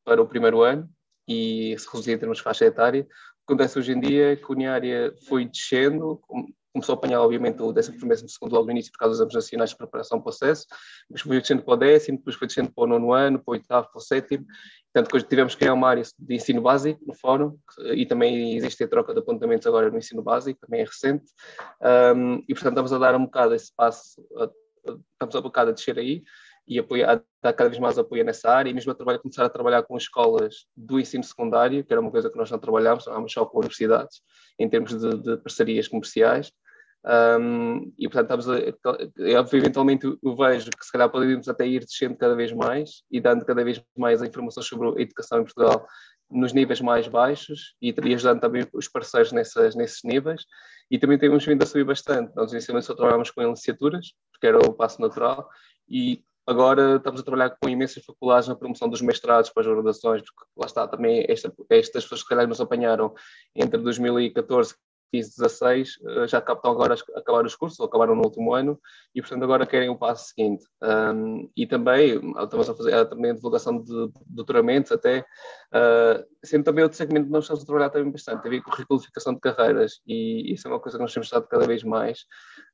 para 0.03 0.21
o 0.21 0.27
primeiro 0.27 0.61
ano 0.61 0.89
e 1.27 1.75
se 1.77 1.87
reduzia 1.87 2.13
em 2.15 2.17
termos 2.17 2.37
de 2.37 2.43
faixa 2.43 2.65
etária. 2.65 3.01
O 3.01 3.05
que 3.47 3.53
acontece 3.53 3.79
hoje 3.79 3.93
em 3.93 3.99
dia 3.99 4.33
é 4.33 4.35
que 4.35 4.43
a 4.43 4.49
Uniária 4.49 5.13
foi 5.27 5.45
descendo, 5.45 6.21
começou 6.73 6.93
a 6.93 6.97
apanhar, 6.97 7.21
obviamente, 7.21 7.61
o 7.61 7.69
11 7.69 7.91
primeiro 7.93 8.27
segundo 8.27 8.53
logo 8.53 8.65
no 8.65 8.71
início 8.71 8.91
por 8.91 8.97
causa 8.97 9.11
dos 9.11 9.19
exames 9.19 9.33
nacionais 9.35 9.69
de 9.69 9.77
preparação 9.77 10.19
para 10.19 10.27
o 10.27 10.29
acesso, 10.29 10.65
depois 11.07 11.21
foi 11.21 11.39
descendo 11.39 11.63
para 11.63 11.73
o 11.73 11.77
décimo, 11.77 12.17
depois 12.17 12.35
foi 12.35 12.47
descendo 12.47 12.71
para 12.73 12.83
o 12.83 12.87
nono 12.87 13.13
ano, 13.13 13.37
para 13.37 13.51
o 13.51 13.53
oitavo, 13.53 13.89
para 13.91 13.99
o 13.99 14.01
sétimo, 14.01 14.45
portanto, 14.45 15.05
depois 15.05 15.23
tivemos 15.23 15.53
que 15.53 15.59
criar 15.59 15.73
uma 15.73 15.87
área 15.87 16.03
de 16.17 16.35
ensino 16.35 16.61
básico 16.61 16.99
no 17.05 17.13
fórum, 17.13 17.55
e 17.93 18.05
também 18.05 18.57
existe 18.57 18.83
a 18.83 18.87
troca 18.87 19.13
de 19.13 19.19
apontamentos 19.19 19.67
agora 19.67 19.91
no 19.91 19.97
ensino 19.97 20.23
básico, 20.23 20.59
também 20.59 20.81
é 20.81 20.83
recente, 20.83 21.25
um, 22.15 22.43
e 22.47 22.53
portanto 22.53 22.73
estamos 22.73 22.93
a 22.93 22.97
dar 22.97 23.15
um 23.15 23.25
bocado 23.25 23.53
esse 23.53 23.71
passo, 23.75 24.19
estamos 25.13 25.35
a 25.35 25.39
um 25.39 25.43
bocado 25.43 25.69
a 25.69 25.73
descer 25.73 25.99
aí, 25.99 26.23
e 26.67 26.79
apoiar, 26.79 27.21
dar 27.41 27.53
cada 27.53 27.69
vez 27.69 27.79
mais 27.79 27.97
apoio 27.97 28.23
nessa 28.23 28.49
área, 28.49 28.69
e 28.69 28.73
mesmo 28.73 28.91
a 28.91 28.95
trabalhar, 28.95 29.19
começar 29.19 29.45
a 29.45 29.49
trabalhar 29.49 29.83
com 29.83 29.97
escolas 29.97 30.65
do 30.75 30.99
ensino 30.99 31.23
secundário, 31.23 31.83
que 31.83 31.91
era 31.91 32.01
uma 32.01 32.11
coisa 32.11 32.29
que 32.29 32.37
nós 32.37 32.49
não 32.49 32.57
trabalhámos, 32.57 33.03
trabalhámos 33.03 33.31
só 33.31 33.45
com 33.45 33.59
universidades, 33.59 34.21
em 34.57 34.69
termos 34.69 34.97
de, 34.97 35.17
de 35.17 35.37
parcerias 35.37 35.87
comerciais, 35.87 36.51
um, 37.05 37.93
e 37.99 38.07
portanto 38.07 38.39
estamos 38.39 38.49
a, 38.49 39.57
eventualmente 39.57 40.05
eu 40.05 40.35
vejo 40.35 40.69
que 40.69 40.85
se 40.85 40.91
calhar 40.91 41.09
poderíamos 41.09 41.49
até 41.49 41.67
ir 41.67 41.81
descendo 41.81 42.15
cada 42.15 42.33
vez 42.33 42.53
mais 42.53 43.03
e 43.11 43.19
dando 43.19 43.43
cada 43.43 43.63
vez 43.63 43.83
mais 43.97 44.21
informações 44.21 44.65
sobre 44.67 44.87
a 44.87 45.01
educação 45.01 45.39
em 45.39 45.43
Portugal 45.43 45.85
nos 46.31 46.53
níveis 46.53 46.79
mais 46.81 47.07
baixos 47.07 47.75
e, 47.81 47.93
e 48.05 48.13
ajudando 48.13 48.39
também 48.39 48.65
os 48.73 48.87
parceiros 48.87 49.31
nessas, 49.31 49.75
nesses 49.75 49.99
níveis 50.03 50.45
e 50.89 50.97
também 50.97 51.17
temos 51.17 51.45
vindo 51.45 51.61
a 51.63 51.65
subir 51.65 51.85
bastante. 51.85 52.35
Nós 52.35 52.51
inicialmente 52.51 52.85
só 52.85 52.93
trabalhámos 52.93 53.31
com 53.31 53.41
licenciaturas, 53.41 54.13
porque 54.31 54.47
era 54.47 54.59
o 54.59 54.73
passo 54.73 55.01
natural, 55.01 55.49
e 55.89 56.23
agora 56.45 56.97
estamos 56.97 57.21
a 57.21 57.23
trabalhar 57.23 57.57
com 57.59 57.69
imensas 57.69 58.03
faculdades 58.03 58.47
na 58.47 58.55
promoção 58.55 58.89
dos 58.89 59.01
mestrados 59.01 59.49
para 59.49 59.61
as 59.61 59.67
graduações, 59.67 60.21
porque 60.21 60.51
lá 60.55 60.65
está 60.65 60.87
também 60.87 61.25
esta, 61.27 61.53
estas 61.69 62.03
pessoas 62.03 62.23
que 62.23 62.29
calhar 62.29 62.47
nos 62.47 62.61
apanharam 62.61 63.13
entre 63.55 63.79
2014 63.81 64.75
15, 65.13 65.37
16 65.37 65.99
eh, 66.03 66.27
já 66.27 66.39
estão 66.39 66.71
agora 66.71 66.95
a 66.95 67.19
acabar 67.19 67.45
os 67.45 67.55
cursos, 67.55 67.79
ou 67.79 67.85
acabaram 67.85 68.15
no 68.15 68.23
último 68.23 68.55
ano, 68.55 68.79
e 69.13 69.21
portanto 69.21 69.43
agora 69.43 69.67
querem 69.67 69.89
o 69.89 69.95
passo 69.95 70.29
seguinte. 70.29 70.65
Um, 70.81 71.47
e 71.55 71.67
também 71.67 72.19
estamos 72.41 72.67
a 72.67 72.73
fazer 72.73 73.05
também 73.05 73.29
a 73.29 73.35
divulgação 73.35 73.79
de 73.79 74.09
doutoramentos, 74.25 74.91
até 74.91 75.19
uh, 75.19 76.25
sendo 76.43 76.63
também 76.63 76.83
outro 76.83 76.97
segmento 76.97 77.27
que 77.27 77.31
nós 77.31 77.43
estamos 77.43 77.61
a 77.61 77.65
trabalhar 77.65 77.89
também 77.91 78.11
bastante, 78.11 78.41
tem 78.41 78.49
a 78.49 78.55
ver 78.55 78.61
com 78.63 78.71
requalificação 78.71 79.35
de 79.35 79.39
carreiras, 79.39 80.01
e 80.07 80.51
isso 80.51 80.67
é 80.67 80.71
uma 80.71 80.79
coisa 80.79 80.97
que 80.97 81.03
nós 81.03 81.13
temos 81.13 81.27
estado 81.27 81.47
cada 81.47 81.67
vez 81.67 81.83
mais, 81.83 82.25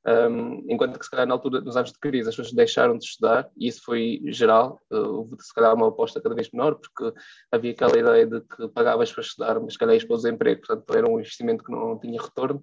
um, 0.06 0.64
enquanto 0.68 0.98
que 0.98 1.04
se 1.04 1.10
calhar 1.10 1.26
na 1.26 1.34
altura, 1.34 1.60
nos 1.60 1.76
anos 1.76 1.92
de 1.92 1.98
crise, 1.98 2.28
as 2.28 2.36
pessoas 2.36 2.54
deixaram 2.54 2.96
de 2.96 3.04
estudar, 3.04 3.50
e 3.56 3.68
isso 3.68 3.82
foi 3.84 4.20
geral, 4.26 4.80
uh, 4.90 4.96
houve 4.96 5.36
se 5.40 5.52
calhar 5.52 5.74
uma 5.74 5.88
aposta 5.88 6.20
cada 6.20 6.34
vez 6.34 6.50
menor, 6.50 6.76
porque 6.76 7.12
havia 7.52 7.72
aquela 7.72 7.98
ideia 7.98 8.26
de 8.26 8.40
que 8.40 8.68
pagavas 8.68 9.12
para 9.12 9.22
estudar, 9.22 9.60
mas 9.60 9.74
se 9.74 9.78
calhar 9.78 9.94
ias 9.94 10.04
para 10.04 10.14
o 10.14 10.16
desemprego, 10.16 10.60
portanto 10.66 10.96
era 10.96 11.08
um 11.08 11.18
investimento 11.18 11.62
que 11.62 11.72
não 11.72 11.98
tinha 11.98 12.20
retorno. 12.20 12.62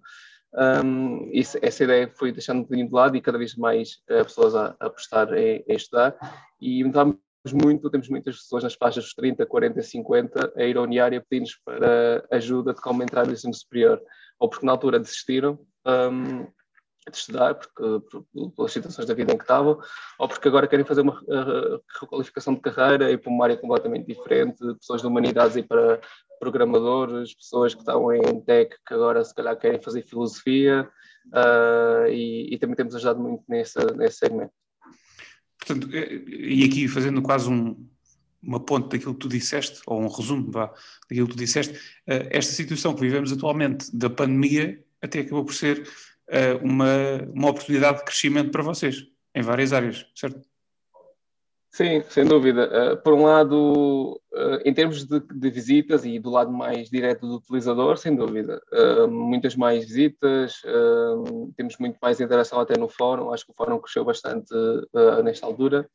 Um, 0.53 1.29
isso, 1.31 1.59
essa 1.61 1.83
ideia 1.83 2.11
foi 2.15 2.31
deixando 2.31 2.59
um 2.59 2.63
bocadinho 2.63 2.87
de 2.87 2.93
lado 2.93 3.15
e 3.15 3.21
cada 3.21 3.37
vez 3.37 3.55
mais 3.55 4.01
uh, 4.09 4.23
pessoas 4.23 4.55
a, 4.55 4.75
a 4.79 4.87
apostar 4.87 5.31
em, 5.33 5.63
em, 5.67 5.75
estudar. 5.75 6.17
E 6.59 6.81
estamos 6.81 7.17
muito, 7.53 7.89
temos 7.91 8.09
muitas 8.09 8.37
pessoas 8.37 8.63
nas 8.63 8.73
faixas 8.73 9.03
dos 9.03 9.13
30, 9.13 9.45
40, 9.45 9.81
50 9.81 10.53
a 10.55 10.63
ir 10.63 10.77
ao 10.77 10.83
Uniária 10.83 11.23
pedir-nos 11.29 11.55
para 11.63 12.25
ajuda 12.31 12.73
de 12.73 12.81
como 12.81 13.03
entrar 13.03 13.27
no 13.27 13.33
ensino 13.33 13.53
superior, 13.53 14.01
ou 14.39 14.49
porque 14.49 14.65
na 14.65 14.71
altura 14.71 14.99
desistiram. 14.99 15.59
Um, 15.85 16.47
de 17.11 17.17
estudar, 17.17 17.55
porque, 17.55 17.99
por, 18.09 18.51
pelas 18.55 18.71
situações 18.71 19.07
da 19.07 19.13
vida 19.13 19.33
em 19.33 19.37
que 19.37 19.43
estavam, 19.43 19.79
ou 20.19 20.27
porque 20.27 20.47
agora 20.47 20.67
querem 20.67 20.85
fazer 20.85 21.01
uma 21.01 21.21
requalificação 21.99 22.53
de 22.53 22.61
carreira 22.61 23.11
e 23.11 23.17
para 23.17 23.31
uma 23.31 23.43
área 23.45 23.57
completamente 23.57 24.07
diferente, 24.07 24.57
pessoas 24.75 25.01
de 25.01 25.07
humanidades 25.07 25.55
e 25.55 25.63
para 25.63 25.99
programadores, 26.39 27.33
pessoas 27.33 27.73
que 27.73 27.81
estão 27.81 28.13
em 28.13 28.41
tech 28.41 28.75
que 28.85 28.93
agora 28.93 29.23
se 29.23 29.33
calhar 29.33 29.57
querem 29.57 29.81
fazer 29.81 30.03
filosofia, 30.03 30.89
uh, 31.27 32.07
e, 32.09 32.53
e, 32.53 32.57
também 32.57 32.75
temos 32.75 32.95
ajudado 32.95 33.19
muito 33.19 33.43
nesse, 33.47 33.79
nesse 33.95 34.17
segmento. 34.17 34.51
Portanto, 35.59 35.89
e 35.93 36.63
aqui 36.63 36.87
fazendo 36.87 37.21
quase 37.21 37.49
um, 37.49 37.87
uma 38.41 38.59
ponte 38.59 38.89
daquilo 38.89 39.13
que 39.13 39.19
tu 39.19 39.27
disseste, 39.27 39.81
ou 39.85 40.01
um 40.01 40.07
resumo 40.07 40.51
vá, 40.51 40.71
daquilo 41.09 41.27
que 41.27 41.33
tu 41.33 41.39
disseste, 41.39 41.77
esta 42.05 42.53
situação 42.53 42.93
que 42.93 43.01
vivemos 43.01 43.31
atualmente 43.31 43.95
da 43.95 44.09
pandemia 44.09 44.81
até 45.01 45.19
acabou 45.19 45.45
por 45.45 45.53
ser 45.53 45.87
uh, 46.29 46.63
uma, 46.63 46.87
uma 47.33 47.49
oportunidade 47.49 47.99
de 47.99 48.05
crescimento 48.05 48.51
para 48.51 48.63
vocês, 48.63 49.03
em 49.35 49.41
várias 49.41 49.73
áreas, 49.73 50.05
certo? 50.15 50.41
Sim, 51.77 52.01
sem 52.09 52.25
dúvida. 52.25 52.93
Uh, 52.93 52.97
por 53.03 53.13
um 53.13 53.23
lado, 53.23 54.19
uh, 54.33 54.59
em 54.65 54.73
termos 54.73 55.05
de, 55.05 55.19
de, 55.19 55.49
visitas 55.51 56.05
e 56.05 56.17
do 56.17 56.31
lado 56.31 56.51
mais 56.51 56.89
direto 56.89 57.27
do 57.27 57.35
utilizador, 57.35 57.97
sem 57.97 58.15
dúvida. 58.15 58.59
Uh, 58.73 59.07
muitas 59.07 59.55
mais 59.55 59.85
visitas, 59.85 60.59
temos 61.55 61.77
muito 61.77 61.99
mais 62.01 62.19
interação 62.19 62.59
até 62.59 62.75
no 62.79 62.89
fórum, 62.89 63.31
acho 63.31 63.45
que 63.45 63.51
o 63.51 63.55
fórum 63.55 63.79
cresceu 63.79 64.03
bastante 64.03 64.51
nesta 65.23 65.45
altura. 65.45 65.87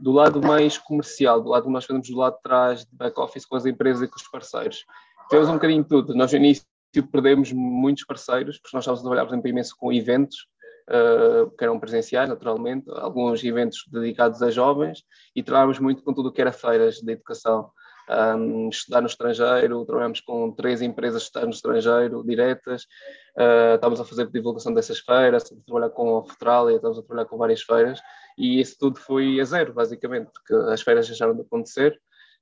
Do 0.00 0.12
lado 0.12 0.40
mais 0.40 0.78
comercial, 0.78 1.42
do 1.42 1.50
lado 1.50 1.64
que 1.64 1.72
nós 1.72 1.84
fazemos 1.84 2.08
do 2.08 2.16
lado 2.16 2.36
de 2.36 2.42
trás, 2.42 2.86
de 2.86 2.96
back-office 2.96 3.44
com 3.44 3.56
as 3.56 3.66
empresas 3.66 4.02
e 4.02 4.08
com 4.08 4.16
os 4.16 4.28
parceiros, 4.28 4.86
temos 5.28 5.48
um 5.50 5.54
bocadinho 5.54 5.82
de 5.82 5.88
tudo. 5.90 6.14
Nós 6.14 6.32
no 6.32 6.38
início 6.38 6.64
perdemos 7.10 7.52
muitos 7.52 8.04
parceiros, 8.04 8.58
porque 8.58 8.76
nós 8.76 8.82
estávamos 8.82 9.00
a 9.00 9.02
trabalhar, 9.02 9.26
por 9.26 9.32
exemplo, 9.32 9.48
imenso 9.48 9.74
com 9.78 9.92
eventos, 9.92 10.46
uh, 10.88 11.50
que 11.56 11.64
eram 11.64 11.78
presenciais, 11.78 12.28
naturalmente, 12.28 12.90
alguns 12.90 13.42
eventos 13.44 13.84
dedicados 13.90 14.42
a 14.42 14.50
jovens, 14.50 15.02
e 15.34 15.42
trabalhamos 15.42 15.78
muito 15.78 16.02
com 16.02 16.12
tudo 16.12 16.30
o 16.30 16.32
que 16.32 16.40
era 16.40 16.52
feiras 16.52 16.96
de 16.96 17.12
educação. 17.12 17.70
Um, 18.10 18.70
estudar 18.70 19.02
no 19.02 19.06
estrangeiro, 19.06 19.84
trabalhamos 19.84 20.20
com 20.22 20.50
três 20.50 20.80
empresas 20.80 21.20
de 21.20 21.26
estudar 21.26 21.44
no 21.44 21.52
estrangeiro, 21.52 22.24
diretas, 22.24 22.84
uh, 23.36 23.84
a 23.84 24.04
fazer 24.04 24.26
divulgação 24.30 24.72
dessas 24.72 24.98
feiras, 25.00 25.44
a 25.52 25.66
trabalhar 25.66 25.90
com 25.90 26.16
a 26.16 26.24
Futrália, 26.24 26.76
estamos 26.76 26.98
a 26.98 27.02
trabalhar 27.02 27.28
com 27.28 27.36
várias 27.36 27.60
feiras, 27.60 28.00
e 28.38 28.60
isso 28.60 28.76
tudo 28.78 28.98
foi 28.98 29.38
a 29.40 29.44
zero, 29.44 29.74
basicamente, 29.74 30.30
porque 30.32 30.54
as 30.72 30.80
feiras 30.80 31.06
deixaram 31.06 31.34
de 31.34 31.42
acontecer, 31.42 32.00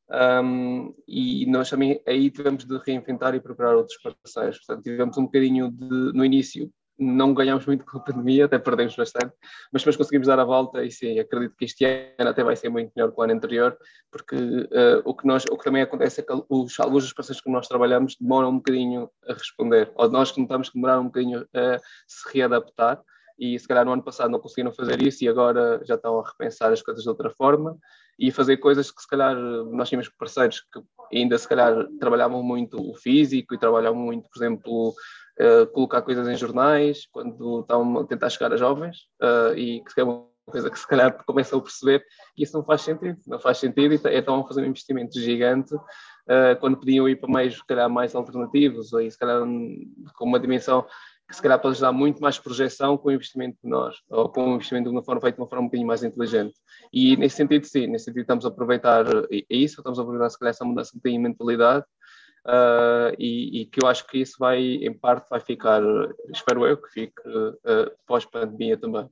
um, 0.08 0.94
e 1.06 1.46
nós 1.46 1.68
também 1.68 2.00
aí 2.06 2.30
tivemos 2.30 2.64
de 2.64 2.78
reinventar 2.78 3.34
e 3.34 3.40
procurar 3.40 3.76
outros 3.76 3.98
parceiros. 3.98 4.58
Portanto, 4.58 4.84
tivemos 4.84 5.18
um 5.18 5.24
bocadinho 5.24 5.70
de, 5.70 6.12
no 6.12 6.24
início, 6.24 6.70
não 6.98 7.34
ganhámos 7.34 7.66
muito 7.66 7.84
com 7.84 7.98
a 7.98 8.00
pandemia, 8.00 8.46
até 8.46 8.58
perdemos 8.58 8.96
bastante, 8.96 9.34
mas 9.72 9.82
depois 9.82 9.96
conseguimos 9.96 10.28
dar 10.28 10.38
a 10.38 10.44
volta 10.44 10.82
e 10.82 10.90
sim, 10.90 11.18
acredito 11.18 11.54
que 11.56 11.64
este 11.66 11.84
ano 11.84 12.30
até 12.30 12.42
vai 12.42 12.56
ser 12.56 12.68
muito 12.70 12.90
melhor 12.96 13.12
que 13.12 13.20
o 13.20 13.22
ano 13.22 13.34
anterior, 13.34 13.76
porque 14.10 14.36
uh, 14.36 15.02
o, 15.04 15.14
que 15.14 15.26
nós, 15.26 15.44
o 15.50 15.58
que 15.58 15.64
também 15.64 15.82
acontece 15.82 16.20
é 16.20 16.24
que 16.24 16.32
os, 16.48 16.80
alguns 16.80 17.04
dos 17.04 17.12
parceiros 17.12 17.42
que 17.42 17.50
nós 17.50 17.68
trabalhamos 17.68 18.16
demoram 18.18 18.48
um 18.48 18.56
bocadinho 18.56 19.10
a 19.28 19.34
responder, 19.34 19.92
ou 19.94 20.10
nós 20.10 20.32
que 20.32 20.40
notamos 20.40 20.70
que 20.70 20.76
demoraram 20.76 21.02
um 21.02 21.06
bocadinho 21.06 21.46
a 21.54 21.78
se 22.06 22.32
readaptar, 22.32 23.02
e 23.38 23.58
se 23.58 23.68
calhar 23.68 23.84
no 23.84 23.92
ano 23.92 24.02
passado 24.02 24.30
não 24.30 24.40
conseguiram 24.40 24.72
fazer 24.72 25.00
isso 25.02 25.24
e 25.24 25.28
agora 25.28 25.80
já 25.84 25.94
estão 25.94 26.18
a 26.18 26.26
repensar 26.26 26.72
as 26.72 26.82
coisas 26.82 27.02
de 27.02 27.08
outra 27.08 27.30
forma 27.30 27.76
e 28.18 28.30
fazer 28.30 28.56
coisas 28.56 28.90
que 28.90 29.00
se 29.00 29.08
calhar 29.08 29.36
nós 29.36 29.88
tínhamos 29.88 30.08
parceiros 30.08 30.60
que 30.60 30.80
ainda 31.12 31.36
se 31.36 31.46
calhar 31.46 31.86
trabalhavam 32.00 32.42
muito 32.42 32.78
o 32.78 32.94
físico 32.94 33.54
e 33.54 33.58
trabalhavam 33.58 34.00
muito, 34.00 34.28
por 34.30 34.42
exemplo, 34.42 34.88
uh, 34.90 35.66
colocar 35.72 36.02
coisas 36.02 36.26
em 36.28 36.36
jornais 36.36 37.06
quando 37.12 37.60
estão 37.60 37.98
a 37.98 38.06
tentar 38.06 38.30
chegar 38.30 38.52
a 38.52 38.56
jovens 38.56 38.96
uh, 39.22 39.56
e 39.56 39.82
que 39.82 40.00
é 40.00 40.04
uma 40.04 40.26
coisa 40.46 40.70
que 40.70 40.78
se 40.78 40.86
calhar 40.86 41.24
começam 41.24 41.58
a 41.58 41.62
perceber 41.62 42.04
que 42.34 42.42
isso 42.42 42.56
não 42.56 42.64
faz 42.64 42.82
sentido, 42.82 43.18
não 43.26 43.38
faz 43.38 43.58
sentido 43.58 43.94
e 43.94 44.16
estão 44.16 44.40
a 44.40 44.46
fazer 44.46 44.62
um 44.62 44.66
investimento 44.66 45.20
gigante 45.20 45.74
uh, 45.74 46.58
quando 46.60 46.78
podiam 46.78 47.08
ir 47.08 47.16
para 47.16 47.32
meios 47.32 47.56
se 47.56 47.66
calhar 47.66 47.90
mais 47.90 48.14
alternativos 48.14 48.92
ou 48.92 49.10
se 49.10 49.18
calhar 49.18 49.40
com 49.40 50.24
uma 50.24 50.40
dimensão 50.40 50.86
que 51.28 51.34
se 51.34 51.42
calhar 51.42 51.60
pode 51.60 51.74
ajudar 51.74 51.92
muito 51.92 52.20
mais 52.20 52.38
projeção 52.38 52.96
com 52.96 53.08
o 53.08 53.12
investimento 53.12 53.58
de 53.62 53.68
nós, 53.68 53.96
ou 54.08 54.28
com 54.28 54.52
o 54.52 54.54
investimento 54.54 54.88
de 54.88 54.94
uma 54.94 55.02
forma 55.02 55.20
feito 55.20 55.34
de 55.34 55.40
uma 55.40 55.48
forma 55.48 55.64
um 55.64 55.66
bocadinho 55.66 55.88
mais 55.88 56.04
inteligente. 56.04 56.54
E 56.92 57.16
nesse 57.16 57.36
sentido, 57.36 57.66
sim, 57.66 57.86
nesse 57.88 58.04
sentido 58.04 58.20
estamos 58.20 58.44
a 58.44 58.48
aproveitar 58.48 59.04
é 59.32 59.44
isso, 59.50 59.80
estamos 59.80 59.98
a 59.98 60.02
aproveitar 60.02 60.30
se 60.30 60.38
calhar 60.38 60.50
essa 60.50 60.64
mudança 60.64 60.92
um 60.94 60.98
bocadinho 60.98 61.22
de 61.22 61.28
mentalidade, 61.28 61.84
uh, 62.46 63.14
e, 63.18 63.62
e, 63.62 63.66
que 63.66 63.82
eu 63.82 63.88
acho 63.88 64.06
que 64.06 64.18
isso 64.18 64.36
vai, 64.38 64.60
em 64.60 64.94
parte, 64.94 65.28
vai 65.28 65.40
ficar, 65.40 65.82
espero 66.32 66.64
eu, 66.64 66.76
que 66.76 66.88
fique 66.90 67.20
uh, 67.28 67.90
pós-pandemia 68.06 68.76
também. 68.76 69.08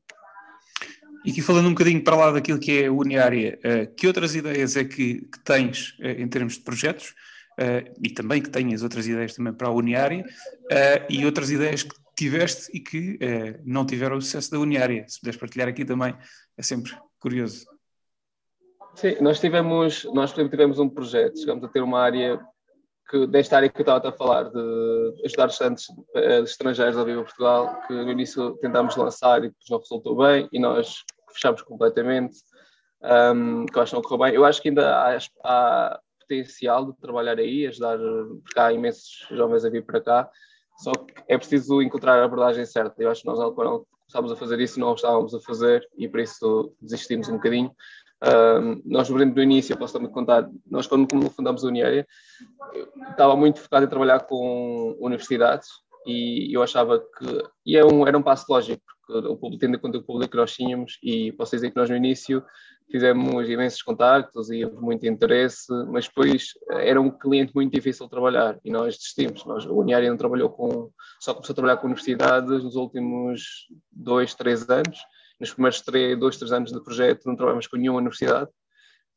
E 1.24 1.30
aqui 1.30 1.42
falando 1.42 1.66
um 1.66 1.70
bocadinho 1.70 2.04
para 2.04 2.16
lá 2.16 2.30
daquilo 2.30 2.60
que 2.60 2.82
é 2.82 2.86
a 2.86 2.92
Uniária, 2.92 3.58
uh, 3.64 3.94
que 3.94 4.06
outras 4.06 4.34
ideias 4.34 4.76
é 4.76 4.84
que, 4.84 5.22
que 5.22 5.40
tens 5.44 5.96
em 6.00 6.28
termos 6.28 6.54
de 6.54 6.60
projetos? 6.60 7.14
e 8.02 8.10
também 8.10 8.42
que 8.42 8.50
tenhas 8.50 8.82
outras 8.82 9.06
ideias 9.06 9.32
também 9.32 9.52
para 9.52 9.68
a 9.68 9.70
Uniária 9.70 10.24
e 11.08 11.24
outras 11.24 11.52
ideias 11.52 11.84
que 11.84 11.94
tiveste 12.14 12.70
e 12.76 12.80
que 12.80 13.18
eh, 13.20 13.60
não 13.64 13.84
tiveram 13.84 14.16
o 14.16 14.22
sucesso 14.22 14.50
da 14.50 14.58
Uniária. 14.58 15.04
Se 15.08 15.20
puderes 15.20 15.38
partilhar 15.38 15.68
aqui 15.68 15.84
também, 15.84 16.16
é 16.56 16.62
sempre 16.62 16.92
curioso. 17.18 17.66
Sim, 18.94 19.16
nós 19.20 19.40
tivemos, 19.40 20.04
nós 20.12 20.32
tivemos 20.32 20.78
um 20.78 20.88
projeto, 20.88 21.38
chegamos 21.38 21.64
a 21.64 21.68
ter 21.68 21.82
uma 21.82 22.00
área 22.00 22.40
que, 23.10 23.26
desta 23.26 23.56
área 23.56 23.68
que 23.68 23.80
eu 23.80 23.82
estava 23.82 24.08
a 24.08 24.12
falar, 24.12 24.44
de 24.44 25.22
ajudar 25.24 25.48
estudantes 25.48 25.88
uh, 25.88 26.44
estrangeiros 26.44 26.96
a 26.96 27.04
vir 27.04 27.18
a 27.18 27.22
Portugal, 27.22 27.80
que 27.86 27.92
no 27.92 28.10
início 28.10 28.56
tentámos 28.58 28.96
lançar 28.96 29.38
e 29.38 29.48
depois 29.48 29.70
não 29.70 29.78
resultou 29.78 30.16
bem 30.16 30.48
e 30.52 30.58
nós 30.58 31.04
fechámos 31.32 31.62
completamente, 31.62 32.36
um, 33.02 33.66
que 33.66 33.76
eu 33.76 33.82
acho 33.82 33.90
que 33.90 33.96
não 33.96 34.02
correu 34.02 34.26
bem. 34.26 34.34
Eu 34.34 34.44
acho 34.44 34.62
que 34.62 34.68
ainda 34.68 34.96
há, 34.96 35.18
há 35.42 36.00
potencial 36.20 36.86
de 36.86 36.98
trabalhar 36.98 37.38
aí, 37.38 37.66
ajudar, 37.66 37.98
porque 37.98 38.60
há 38.60 38.72
imensos 38.72 39.26
jovens 39.30 39.64
a 39.64 39.70
vir 39.70 39.84
para 39.84 40.00
cá, 40.00 40.30
só 40.76 40.92
que 40.92 41.14
é 41.28 41.38
preciso 41.38 41.80
encontrar 41.82 42.20
a 42.20 42.24
abordagem 42.24 42.64
certa. 42.66 43.02
Eu 43.02 43.10
acho 43.10 43.22
que 43.22 43.26
nós, 43.26 43.38
quando 43.54 43.86
começámos 44.00 44.32
a 44.32 44.36
fazer 44.36 44.60
isso, 44.60 44.78
não 44.78 44.94
estávamos 44.94 45.34
a 45.34 45.40
fazer 45.40 45.86
e 45.96 46.08
por 46.08 46.20
isso 46.20 46.74
desistimos 46.80 47.28
um 47.28 47.34
bocadinho. 47.34 47.72
Um, 48.22 48.80
nós, 48.84 49.08
por 49.08 49.16
exemplo, 49.16 49.36
no 49.36 49.42
início, 49.42 49.76
posso 49.76 49.92
também 49.92 50.10
contar, 50.10 50.48
nós 50.70 50.86
quando 50.86 51.08
fundamos 51.30 51.64
a 51.64 51.68
Uniária, 51.68 52.06
estava 53.10 53.36
muito 53.36 53.60
focado 53.60 53.84
em 53.84 53.88
trabalhar 53.88 54.20
com 54.20 54.96
universidades 54.98 55.68
e 56.06 56.54
eu 56.54 56.62
achava 56.62 57.00
que 57.00 57.42
e 57.66 57.76
é 57.76 57.84
um, 57.84 58.06
era 58.06 58.16
um 58.16 58.22
passo 58.22 58.46
lógico, 58.48 58.82
tendo 59.58 59.76
em 59.76 59.78
conta 59.78 59.98
o 59.98 60.02
público 60.02 60.32
que 60.32 60.36
nós 60.36 60.52
tínhamos, 60.52 60.98
e 61.02 61.32
posso 61.32 61.54
dizer 61.54 61.70
que 61.70 61.76
nós 61.76 61.90
no 61.90 61.96
início 61.96 62.44
fizemos 62.90 63.48
imensos 63.48 63.82
contactos 63.82 64.50
e 64.50 64.64
houve 64.64 64.76
muito 64.76 65.06
interesse, 65.06 65.72
mas 65.88 66.06
depois 66.06 66.52
era 66.70 67.00
um 67.00 67.10
cliente 67.10 67.54
muito 67.54 67.72
difícil 67.72 68.06
de 68.06 68.10
trabalhar 68.10 68.58
e 68.64 68.70
nós 68.70 68.96
desistimos. 68.96 69.44
Nós, 69.44 69.64
o 69.64 69.74
Uniária 69.74 70.10
não 70.10 70.16
trabalhou 70.16 70.50
com, 70.50 70.90
só 71.20 71.32
começou 71.32 71.52
a 71.52 71.56
trabalhar 71.56 71.76
com 71.78 71.86
universidades 71.86 72.62
nos 72.62 72.76
últimos 72.76 73.66
dois, 73.90 74.34
três 74.34 74.68
anos. 74.68 74.98
Nos 75.40 75.52
primeiros 75.52 75.80
três, 75.80 76.18
dois, 76.18 76.36
três 76.36 76.52
anos 76.52 76.72
de 76.72 76.80
projeto 76.82 77.26
não 77.26 77.36
trabalhamos 77.36 77.66
com 77.66 77.76
nenhuma 77.76 77.98
universidade 77.98 78.50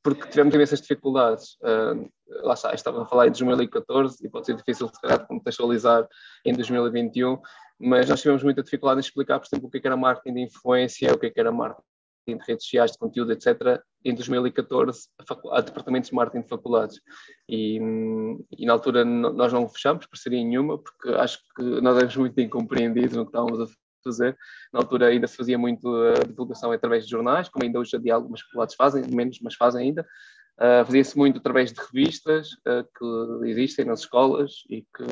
porque 0.03 0.29
tivemos 0.29 0.55
imensas 0.55 0.79
dificuldades. 0.79 1.57
Uh, 1.61 2.09
lá 2.43 2.53
está, 2.53 2.73
estava 2.73 3.03
a 3.03 3.05
falar 3.05 3.27
em 3.27 3.31
2014 3.31 4.25
e 4.25 4.29
pode 4.29 4.45
ser 4.45 4.55
difícil, 4.55 4.89
calhar, 5.01 5.27
contextualizar 5.27 6.07
em 6.45 6.53
2021, 6.53 7.37
mas 7.79 8.09
nós 8.09 8.21
tivemos 8.21 8.43
muita 8.43 8.63
dificuldade 8.63 8.99
em 8.99 9.01
explicar, 9.01 9.39
por 9.39 9.47
exemplo, 9.47 9.67
o 9.67 9.71
que, 9.71 9.77
é 9.77 9.81
que 9.81 9.87
era 9.87 9.97
marketing 9.97 10.33
de 10.35 10.41
influência, 10.41 11.13
o 11.13 11.19
que, 11.19 11.27
é 11.27 11.29
que 11.29 11.39
era 11.39 11.51
marketing 11.51 11.83
de 12.27 12.45
redes 12.45 12.65
sociais, 12.65 12.91
de 12.91 12.97
conteúdo, 12.97 13.31
etc., 13.31 13.81
em 14.03 14.13
2014, 14.13 15.07
a, 15.19 15.57
a 15.57 15.61
departamentos 15.61 16.09
de 16.09 16.15
marketing 16.15 16.43
de 16.43 16.49
faculdades. 16.49 16.99
E, 17.47 17.79
e, 18.57 18.65
na 18.65 18.73
altura 18.73 19.05
nós 19.05 19.53
não 19.53 19.67
fechamos 19.69 20.05
parceria 20.05 20.43
nenhuma, 20.43 20.77
porque 20.77 21.09
acho 21.09 21.39
que 21.55 21.63
nós 21.81 21.95
éramos 21.97 22.17
muito 22.17 22.39
incompreendidos 22.41 23.15
no 23.15 23.25
que 23.25 23.29
estávamos 23.29 23.59
a 23.59 23.73
fazer. 24.03 24.37
Na 24.73 24.79
altura 24.79 25.07
ainda 25.07 25.27
se 25.27 25.37
fazia 25.37 25.57
muito 25.57 25.89
a 25.95 26.23
divulgação 26.25 26.71
através 26.71 27.05
de 27.05 27.11
jornais, 27.11 27.49
como 27.49 27.65
ainda 27.65 27.79
hoje 27.79 27.95
em 27.95 28.01
dia 28.01 28.15
algumas 28.15 28.41
faculdades 28.41 28.75
fazem, 28.75 29.03
menos, 29.13 29.39
mas 29.41 29.55
fazem 29.55 29.87
ainda. 29.87 30.05
Uh, 30.59 30.83
Fazia-se 30.85 31.15
muito 31.15 31.37
através 31.37 31.71
de 31.71 31.79
revistas 31.79 32.53
uh, 32.53 32.83
que 32.97 33.49
existem 33.49 33.85
nas 33.85 33.99
escolas 33.99 34.63
e 34.67 34.81
que 34.81 35.03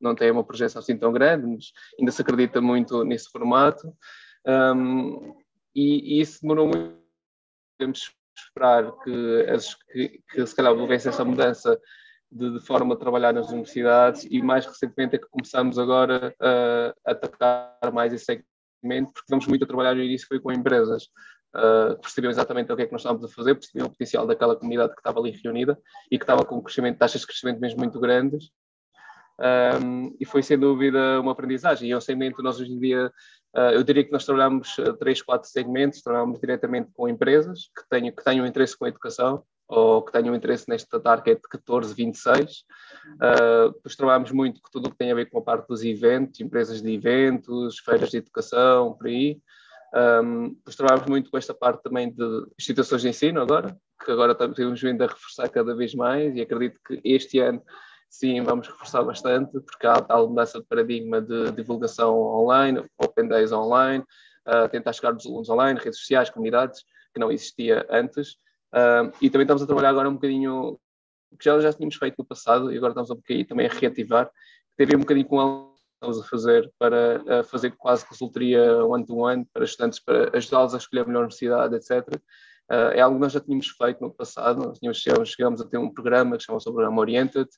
não 0.00 0.16
têm 0.16 0.32
uma 0.32 0.42
projeção 0.42 0.80
assim 0.80 0.96
tão 0.96 1.12
grande, 1.12 1.46
mas 1.46 1.72
ainda 1.98 2.10
se 2.10 2.20
acredita 2.20 2.60
muito 2.60 3.04
nesse 3.04 3.30
formato. 3.30 3.94
Um, 4.44 5.36
e, 5.74 6.18
e, 6.18 6.20
isso 6.20 6.42
demorou 6.42 6.66
muito. 6.66 6.96
Temos 7.78 8.12
esperar 8.36 8.90
que, 8.98 9.46
as, 9.48 9.74
que, 9.74 10.20
que 10.28 10.46
se 10.46 10.56
calhar 10.56 10.72
houvesse 10.72 11.08
essa 11.08 11.24
mudança 11.24 11.80
de, 12.30 12.54
de, 12.54 12.60
forma 12.60 12.94
de 12.94 13.00
trabalhar 13.00 13.32
nas 13.32 13.48
universidades 13.48 14.26
e 14.28 14.42
mais 14.42 14.66
recentemente 14.66 15.16
é 15.16 15.18
que 15.18 15.28
começamos 15.28 15.78
agora 15.78 16.34
a, 16.40 16.94
a 17.06 17.12
atacar 17.12 17.92
mais 17.92 18.12
esse 18.12 18.24
segmento, 18.24 19.12
porque 19.12 19.26
estamos 19.26 19.46
muito 19.46 19.64
a 19.64 19.68
trabalhar 19.68 19.94
no 19.94 20.02
início 20.02 20.26
foi 20.26 20.40
com 20.40 20.52
empresas 20.52 21.08
uh, 21.54 21.98
percebiam 22.00 22.30
exatamente 22.30 22.72
o 22.72 22.76
que 22.76 22.82
é 22.82 22.86
que 22.86 22.92
nós 22.92 23.00
estávamos 23.00 23.30
a 23.30 23.34
fazer, 23.34 23.54
percebiam 23.54 23.86
o 23.86 23.90
potencial 23.90 24.26
daquela 24.26 24.56
comunidade 24.56 24.94
que 24.94 25.00
estava 25.00 25.20
ali 25.20 25.30
reunida 25.42 25.78
e 26.10 26.18
que 26.18 26.24
estava 26.24 26.44
com 26.44 26.62
crescimento, 26.62 26.98
taxas 26.98 27.20
de 27.20 27.26
crescimento 27.26 27.60
mesmo 27.60 27.78
muito 27.78 27.98
grandes. 28.00 28.50
Um, 29.82 30.16
e 30.20 30.24
foi 30.24 30.44
sem 30.44 30.56
dúvida 30.56 31.20
uma 31.20 31.32
aprendizagem. 31.32 31.88
E 31.88 31.92
é 31.92 31.96
um 31.96 32.00
segmento 32.00 32.40
nós 32.40 32.60
hoje 32.60 32.70
em 32.70 32.78
dia 32.78 33.10
Uh, 33.54 33.70
eu 33.70 33.84
diria 33.84 34.02
que 34.02 34.10
nós 34.10 34.24
trabalhamos 34.24 34.76
uh, 34.78 34.94
três, 34.94 35.22
quatro 35.22 35.48
segmentos, 35.48 36.02
trabalhamos 36.02 36.40
diretamente 36.40 36.90
com 36.92 37.08
empresas 37.08 37.70
que 37.76 37.88
tenham, 37.88 38.12
que 38.12 38.24
tenham 38.24 38.44
interesse 38.44 38.76
com 38.76 38.84
a 38.84 38.88
educação 38.88 39.44
ou 39.68 40.02
que 40.02 40.10
tenham 40.10 40.34
interesse 40.34 40.68
nesta 40.68 40.98
target 40.98 41.40
14, 41.48 41.94
26. 41.94 42.64
Uh, 43.14 43.72
depois 43.72 43.94
trabalhamos 43.94 44.32
muito 44.32 44.60
com 44.60 44.68
tudo 44.72 44.88
o 44.88 44.90
que 44.90 44.98
tem 44.98 45.12
a 45.12 45.14
ver 45.14 45.30
com 45.30 45.38
a 45.38 45.42
parte 45.42 45.68
dos 45.68 45.84
eventos, 45.84 46.40
empresas 46.40 46.82
de 46.82 46.92
eventos, 46.92 47.78
feiras 47.78 48.10
de 48.10 48.16
educação, 48.16 48.92
por 48.94 49.06
aí. 49.06 49.38
Um, 49.94 50.54
depois 50.54 50.74
trabalhamos 50.74 51.08
muito 51.08 51.30
com 51.30 51.38
esta 51.38 51.54
parte 51.54 51.82
também 51.84 52.12
de 52.12 52.46
instituições 52.58 53.02
de 53.02 53.08
ensino 53.08 53.40
agora, 53.40 53.76
que 54.04 54.10
agora 54.10 54.34
temos 54.34 54.80
vindo 54.80 55.02
a 55.02 55.06
reforçar 55.06 55.48
cada 55.48 55.74
vez 55.74 55.94
mais 55.94 56.34
e 56.34 56.40
acredito 56.40 56.80
que 56.84 57.00
este 57.04 57.38
ano 57.38 57.62
sim, 58.10 58.40
vamos 58.42 58.66
reforçar 58.66 59.04
bastante, 59.04 59.60
porque 59.60 59.86
há 59.86 60.00
tal 60.00 60.28
mudança 60.28 60.58
de 60.60 60.66
paradigma 60.66 61.20
de 61.20 61.52
divulgação 61.52 62.16
online, 62.16 62.84
open 62.98 63.28
days 63.28 63.52
online, 63.52 64.04
uh, 64.48 64.68
tentar 64.68 64.92
chegar 64.92 65.12
aos 65.12 65.26
alunos 65.26 65.48
online, 65.48 65.78
redes 65.78 66.00
sociais, 66.00 66.30
comunidades, 66.30 66.84
que 67.12 67.20
não 67.20 67.30
existia 67.30 67.86
antes. 67.90 68.36
E 69.20 69.30
também 69.30 69.44
estamos 69.44 69.62
a 69.62 69.66
trabalhar 69.66 69.90
agora 69.90 70.08
um 70.08 70.14
bocadinho, 70.14 70.80
que 71.38 71.44
já, 71.44 71.58
já 71.60 71.72
tínhamos 71.72 71.94
feito 71.94 72.16
no 72.18 72.24
passado, 72.24 72.72
e 72.72 72.76
agora 72.76 72.90
estamos 72.90 73.10
um 73.10 73.14
bocadinho 73.14 73.46
também 73.46 73.66
a 73.66 73.72
reativar, 73.72 74.28
teve 74.76 74.96
um 74.96 75.00
bocadinho 75.00 75.26
com 75.26 75.73
estamos 75.94 76.20
a 76.20 76.24
fazer 76.24 76.72
para 76.78 77.22
uh, 77.22 77.44
fazer 77.44 77.72
quase 77.76 78.06
consultoria 78.06 78.84
one-to-one 78.84 79.42
-one 79.42 79.48
para 79.52 79.64
estudantes, 79.64 79.98
para 79.98 80.36
ajudá-los 80.36 80.74
a 80.74 80.78
escolher 80.78 81.02
a 81.02 81.06
melhor 81.06 81.20
universidade, 81.20 81.74
etc. 81.76 82.14
Uh, 82.70 82.92
é 82.94 83.00
algo 83.00 83.16
que 83.16 83.22
nós 83.22 83.32
já 83.32 83.40
tínhamos 83.40 83.68
feito 83.68 84.00
no 84.00 84.10
passado, 84.10 84.64
nós 84.64 84.78
tínhamos, 84.78 85.28
chegamos 85.28 85.60
a 85.60 85.64
ter 85.66 85.78
um 85.78 85.92
programa 85.92 86.36
que 86.36 86.44
chama-se 86.44 86.64
Programa 86.64 87.00
Oriented, 87.00 87.48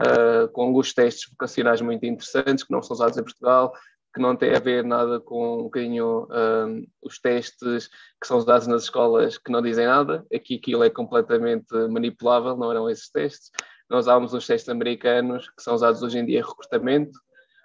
uh, 0.00 0.48
com 0.52 0.62
alguns 0.62 0.92
testes 0.92 1.30
vocacionais 1.30 1.80
muito 1.80 2.04
interessantes 2.04 2.64
que 2.64 2.72
não 2.72 2.82
são 2.82 2.94
usados 2.94 3.16
em 3.16 3.22
Portugal, 3.22 3.72
que 4.14 4.20
não 4.20 4.34
tem 4.36 4.54
a 4.54 4.58
ver 4.58 4.84
nada 4.84 5.20
com 5.20 5.60
um 5.60 5.62
bocadinho 5.64 6.26
um, 6.30 6.84
os 7.00 7.18
testes 7.20 7.88
que 8.20 8.26
são 8.26 8.38
usados 8.38 8.66
nas 8.66 8.82
escolas 8.82 9.38
que 9.38 9.52
não 9.52 9.62
dizem 9.62 9.86
nada. 9.86 10.26
Aqui 10.34 10.56
aquilo 10.56 10.82
é 10.82 10.90
completamente 10.90 11.72
manipulável, 11.88 12.56
não 12.56 12.70
eram 12.70 12.90
esses 12.90 13.08
testes. 13.08 13.52
Nós 13.88 14.06
usávamos 14.06 14.34
os 14.34 14.46
testes 14.46 14.68
americanos 14.68 15.48
que 15.50 15.62
são 15.62 15.74
usados 15.74 16.02
hoje 16.02 16.18
em 16.18 16.26
dia 16.26 16.40
em 16.40 16.42
recrutamento 16.42 17.18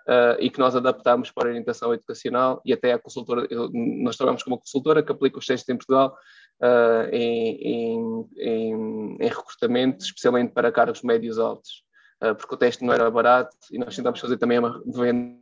uh, 0.07 0.39
e 0.39 0.49
que 0.49 0.59
nós 0.59 0.75
adaptamos 0.75 1.31
para 1.31 1.47
a 1.47 1.51
orientação 1.51 1.93
educacional 1.93 2.61
e 2.65 2.73
até 2.73 2.93
a 2.93 2.99
consultora, 2.99 3.47
nós 3.73 4.15
trabalhamos 4.15 4.43
com 4.43 4.51
uma 4.51 4.59
consultora 4.59 5.03
que 5.03 5.11
aplica 5.11 5.39
os 5.39 5.45
testes 5.45 5.69
em 5.69 5.77
Portugal 5.77 6.15
uh, 6.61 7.09
em, 7.11 8.27
em, 8.37 9.17
em, 9.19 9.27
recrutamento, 9.27 10.03
especialmente 10.03 10.53
para 10.53 10.71
cargos 10.71 11.01
médios 11.01 11.39
altos. 11.39 11.85
Ah, 12.25 12.33
porque 12.33 12.55
o 12.55 12.57
teste 12.57 12.83
não 12.83 12.93
era 12.93 13.09
barato 13.11 13.55
e 13.71 13.77
nós 13.77 13.95
tentámos 13.95 14.19
fazer 14.19 14.37
também 14.37 14.57
uma 14.57 14.81
venda 14.85 15.37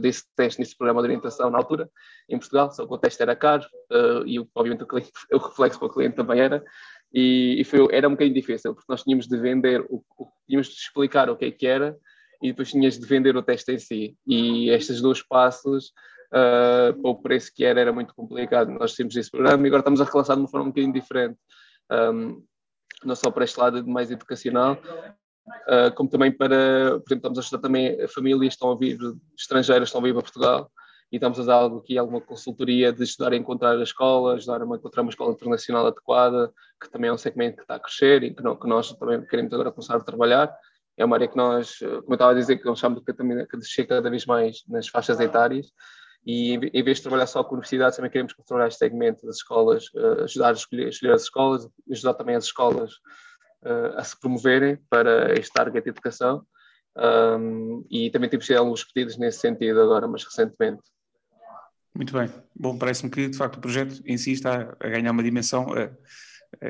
desse 0.00 0.24
teste 0.34 0.60
nesse 0.60 0.76
programa 0.76 1.00
de 1.00 1.06
orientação 1.06 1.50
na 1.50 1.58
altura, 1.58 1.90
em 2.28 2.38
Portugal, 2.38 2.70
só 2.72 2.86
que 2.86 2.92
o 2.92 2.98
teste 2.98 3.22
era 3.22 3.34
caro 3.34 3.64
uh, 3.90 4.26
e 4.26 4.38
obviamente 4.54 4.82
o, 4.82 4.86
cliente, 4.86 5.10
o, 5.32 5.38
reflexo 5.38 5.78
para 5.78 5.88
o 5.88 5.92
cliente 5.92 6.16
também 6.16 6.40
era, 6.40 6.64
e, 7.12 7.60
e 7.60 7.64
foi, 7.64 7.86
era 7.92 8.08
um 8.08 8.12
bocadinho 8.12 8.34
difícil, 8.34 8.74
porque 8.74 8.90
nós 8.90 9.02
tínhamos 9.04 9.26
de 9.26 9.36
vender, 9.38 9.80
o, 9.88 10.02
o, 10.18 10.28
tínhamos 10.46 10.68
de 10.68 10.74
explicar 10.74 11.30
o 11.30 11.36
que 11.36 11.46
é 11.46 11.50
que 11.50 11.66
era 11.66 11.96
e 12.42 12.48
depois 12.48 12.70
tinhas 12.70 12.98
de 12.98 13.06
vender 13.06 13.36
o 13.36 13.42
teste 13.42 13.72
em 13.72 13.78
si, 13.78 14.16
e 14.26 14.70
estes 14.70 15.00
dois 15.00 15.22
passos 15.22 15.92
uh, 16.28 17.00
para 17.00 17.10
o 17.10 17.22
preço 17.22 17.52
que 17.54 17.64
era, 17.64 17.80
era 17.80 17.92
muito 17.92 18.14
complicado. 18.14 18.70
Nós 18.70 18.94
tínhamos 18.94 19.16
esse 19.16 19.30
programa 19.30 19.64
e 19.64 19.68
agora 19.68 19.80
estamos 19.80 20.00
a 20.00 20.04
relançar 20.04 20.36
de 20.36 20.42
uma 20.42 20.48
forma 20.48 20.66
um 20.66 20.70
bocadinho 20.70 20.92
diferente. 20.92 21.38
Um, 21.90 22.42
não 23.04 23.14
só 23.14 23.30
para 23.30 23.44
este 23.44 23.58
lado 23.58 23.86
mais 23.86 24.10
educacional, 24.10 24.78
uh, 25.68 25.94
como 25.94 26.08
também 26.08 26.32
para, 26.32 26.98
por 27.00 27.08
exemplo, 27.08 27.16
estamos 27.16 27.38
a 27.38 27.42
estudar 27.42 27.62
também 27.62 28.08
famílias 28.08 28.54
que 28.54 28.54
estão 28.54 28.72
a 28.72 28.76
vir, 28.76 28.98
estrangeiras 29.38 29.88
estão 29.88 30.00
a 30.00 30.04
vir 30.04 30.14
para 30.14 30.22
Portugal 30.22 30.70
e 31.12 31.16
estamos 31.16 31.38
a 31.38 31.44
dar 31.44 31.54
algo 31.54 31.78
aqui, 31.78 31.96
alguma 31.96 32.20
consultoria 32.20 32.92
de 32.92 33.02
ajudar 33.02 33.32
a 33.32 33.36
encontrar 33.36 33.78
a 33.78 33.82
escola, 33.82 34.34
ajudar 34.34 34.60
a 34.60 34.64
encontrar 34.64 35.02
uma 35.02 35.10
escola 35.10 35.32
internacional 35.32 35.86
adequada, 35.86 36.52
que 36.82 36.90
também 36.90 37.10
é 37.10 37.12
um 37.12 37.18
segmento 37.18 37.56
que 37.56 37.62
está 37.62 37.76
a 37.76 37.80
crescer 37.80 38.24
e 38.24 38.34
que, 38.34 38.42
não, 38.42 38.56
que 38.56 38.66
nós 38.66 38.92
também 38.92 39.24
queremos 39.24 39.52
agora 39.52 39.70
começar 39.70 39.96
a 39.96 40.00
trabalhar. 40.00 40.52
É 40.96 41.04
uma 41.04 41.16
área 41.16 41.28
que 41.28 41.36
nós, 41.36 41.78
como 41.78 42.04
eu 42.08 42.14
estava 42.14 42.32
a 42.32 42.34
dizer, 42.34 42.56
que 42.56 42.68
eu 42.68 42.74
chamo 42.74 43.04
que 43.04 43.12
também 43.12 43.46
que 43.46 43.56
descer 43.56 43.86
cada 43.86 44.08
vez 44.08 44.24
mais 44.24 44.64
nas 44.68 44.88
faixas 44.88 45.20
etárias 45.20 45.66
e 46.26 46.54
em 46.54 46.82
vez 46.82 46.96
de 46.96 47.04
trabalhar 47.04 47.26
só 47.26 47.44
com 47.44 47.54
universidades, 47.54 47.96
também 47.96 48.10
queremos 48.10 48.34
trabalhar 48.46 48.68
este 48.68 48.78
segmento 48.78 49.24
das 49.24 49.36
escolas, 49.36 49.86
uh, 49.94 50.24
ajudar 50.24 50.48
a 50.48 50.52
escolher, 50.52 50.88
escolher, 50.88 51.12
as 51.12 51.22
escolas, 51.22 51.68
ajudar 51.90 52.14
também 52.14 52.34
as 52.34 52.44
escolas 52.44 52.94
uh, 53.62 53.96
a 53.96 54.02
se 54.02 54.18
promoverem 54.18 54.76
para 54.90 55.38
este 55.38 55.52
target 55.52 55.84
de 55.84 55.90
educação. 55.90 56.44
E 57.90 58.10
também 58.10 58.28
temos 58.28 58.46
tido 58.46 58.56
alguns 58.56 58.82
pedidos 58.82 59.18
nesse 59.18 59.38
sentido 59.38 59.82
agora, 59.82 60.08
mas 60.08 60.24
recentemente. 60.24 60.82
Muito 61.94 62.12
bem. 62.12 62.28
Bom, 62.54 62.76
parece-me 62.76 63.10
que 63.10 63.28
de 63.28 63.36
facto 63.36 63.56
o 63.56 63.60
projeto 63.60 64.02
em 64.04 64.18
si 64.18 64.32
está 64.32 64.74
a 64.80 64.88
ganhar 64.88 65.12
uma 65.12 65.22
dimensão 65.22 65.66
uh, 65.66 65.96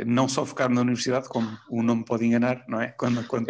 não 0.07 0.29
só 0.29 0.44
focar 0.44 0.68
na 0.68 0.81
universidade, 0.81 1.29
como 1.29 1.59
o 1.70 1.83
nome 1.83 2.05
pode 2.05 2.25
enganar, 2.25 2.64
não 2.68 2.81
é? 2.81 2.88
Quando, 2.88 3.27
quando 3.27 3.46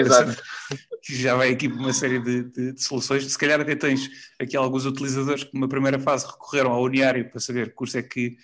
já 1.08 1.34
vai 1.34 1.50
aqui 1.50 1.68
uma 1.68 1.92
série 1.92 2.18
de, 2.18 2.44
de, 2.44 2.72
de, 2.72 2.82
soluções, 2.82 3.30
se 3.30 3.38
calhar 3.38 3.60
até 3.60 3.74
tens 3.74 4.08
aqui 4.40 4.56
alguns 4.56 4.86
utilizadores 4.86 5.44
que 5.44 5.54
numa 5.54 5.68
primeira 5.68 5.98
fase 5.98 6.26
recorreram 6.26 6.72
ao 6.72 6.82
Uniário 6.82 7.30
para 7.30 7.40
saber 7.40 7.68
que 7.68 7.74
curso 7.74 7.98
é 7.98 8.02
que 8.02 8.36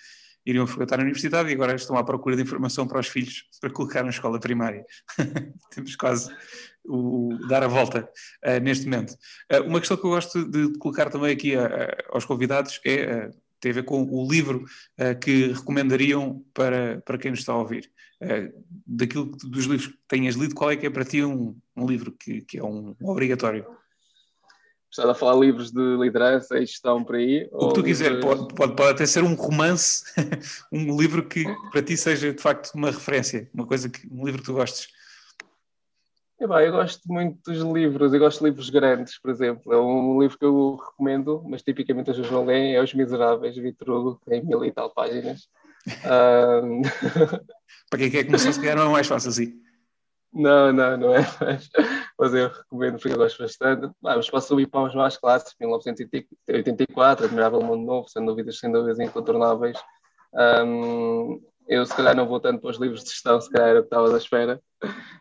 iriam 0.45 0.67
frequentar 0.67 0.99
a 0.99 1.03
universidade 1.03 1.49
e 1.49 1.53
agora 1.53 1.75
estão 1.75 1.97
à 1.97 2.03
procura 2.03 2.35
de 2.35 2.41
informação 2.41 2.87
para 2.87 2.99
os 2.99 3.07
filhos 3.07 3.45
para 3.61 3.69
colocar 3.69 4.03
na 4.03 4.09
escola 4.09 4.39
primária. 4.39 4.85
Temos 5.71 5.95
quase 5.95 6.29
o, 6.85 7.37
dar 7.47 7.63
a 7.63 7.67
volta 7.67 8.09
uh, 8.45 8.59
neste 8.61 8.85
momento. 8.85 9.13
Uh, 9.51 9.63
uma 9.63 9.79
questão 9.79 9.97
que 9.97 10.05
eu 10.05 10.09
gosto 10.09 10.43
de 10.45 10.77
colocar 10.77 11.09
também 11.09 11.31
aqui 11.31 11.55
uh, 11.55 11.69
aos 12.11 12.25
convidados 12.25 12.79
é 12.85 13.29
tem 13.63 13.71
a 13.71 13.75
ver 13.75 13.83
com 13.83 14.03
o 14.03 14.29
livro 14.29 14.65
que 15.21 15.53
recomendariam 15.53 16.43
para, 16.53 17.01
para 17.05 17.17
quem 17.17 17.31
nos 17.31 17.39
está 17.39 17.53
a 17.53 17.57
ouvir. 17.57 17.89
daquilo 18.85 19.31
dos 19.43 19.65
livros 19.65 19.87
que 19.87 19.97
tenhas 20.05 20.35
lido, 20.35 20.53
qual 20.53 20.69
é 20.69 20.75
que 20.75 20.85
é 20.85 20.89
para 20.89 21.05
ti 21.05 21.23
um, 21.23 21.55
um 21.73 21.87
livro 21.87 22.11
que, 22.11 22.41
que 22.41 22.59
é 22.59 22.63
um, 22.63 22.93
um 23.01 23.09
obrigatório? 23.09 23.65
Estás 24.91 25.09
a 25.09 25.15
falar 25.15 25.39
livros 25.39 25.71
de 25.71 25.97
liderança 25.97 26.57
e 26.59 26.65
gestão 26.65 27.03
por 27.03 27.15
aí? 27.15 27.49
O 27.53 27.69
que 27.69 27.73
tu 27.75 27.83
quiser, 27.83 28.19
pode, 28.19 28.53
pode, 28.53 28.75
pode 28.75 28.91
até 28.91 29.05
ser 29.05 29.23
um 29.23 29.33
romance, 29.33 30.03
um 30.71 30.99
livro 30.99 31.27
que 31.27 31.45
para 31.71 31.81
ti 31.81 31.95
seja 31.95 32.33
de 32.33 32.41
facto 32.41 32.75
uma 32.75 32.91
referência, 32.91 33.49
uma 33.53 33.65
coisa 33.65 33.89
que, 33.89 34.05
um 34.11 34.25
livro 34.25 34.41
que 34.41 34.45
tu 34.45 34.53
gostes. 34.53 34.89
Bem, 36.39 36.65
eu 36.65 36.71
gosto 36.71 37.01
muito 37.07 37.39
dos 37.45 37.61
livros, 37.61 38.13
eu 38.13 38.19
gosto 38.19 38.39
de 38.39 38.45
livros 38.45 38.69
grandes, 38.69 39.19
por 39.19 39.31
exemplo. 39.31 39.73
É 39.73 39.77
um 39.77 40.21
livro 40.21 40.37
que 40.37 40.43
eu 40.43 40.75
recomendo, 40.75 41.41
mas 41.47 41.61
tipicamente 41.61 42.11
as 42.11 42.17
pessoas 42.17 42.33
não 42.33 42.45
leem, 42.45 42.75
é 42.75 42.81
Os 42.81 42.93
Miseráveis, 42.93 43.55
de 43.55 43.61
Vitor 43.61 43.89
Hugo, 43.89 44.19
que 44.19 44.29
tem 44.29 44.43
mil 44.43 44.63
e 44.65 44.71
tal 44.71 44.89
páginas. 44.89 45.47
um... 46.63 46.81
Para 47.89 47.99
quem 47.99 48.11
quer 48.11 48.25
começar, 48.25 48.51
se 48.51 48.59
calhar 48.59 48.75
não 48.75 48.87
é 48.87 48.91
mais 48.91 49.07
fácil 49.07 49.29
assim. 49.29 49.63
Não, 50.33 50.73
não, 50.73 50.97
não 50.97 51.15
é, 51.15 51.21
mas, 51.39 51.69
mas 52.17 52.33
eu 52.33 52.49
recomendo 52.49 52.93
porque 52.97 53.13
eu 53.13 53.17
gosto 53.17 53.41
bastante. 53.41 53.85
Ah, 54.03 54.15
mas 54.15 54.29
posso 54.29 54.47
subir 54.47 54.67
para 54.67 54.87
os 54.87 54.95
mais 54.95 55.15
clássicos, 55.15 55.55
1984, 55.59 57.25
Admirável 57.25 57.61
Mundo 57.61 57.85
Novo, 57.85 58.09
sem 58.09 58.25
dúvidas, 58.25 58.57
sem 58.57 58.71
dúvidas 58.71 58.99
incontornáveis. 58.99 59.77
Um, 60.33 61.39
eu 61.67 61.85
se 61.85 61.95
calhar 61.95 62.15
não 62.15 62.27
vou 62.27 62.39
tanto 62.39 62.61
para 62.61 62.69
os 62.69 62.77
livros 62.77 63.03
de 63.03 63.09
gestão, 63.09 63.39
se 63.39 63.49
calhar 63.49 63.69
era 63.69 63.79
o 63.79 63.83
que 63.83 63.87
estava 63.87 64.13
à 64.13 64.17
espera, 64.17 64.61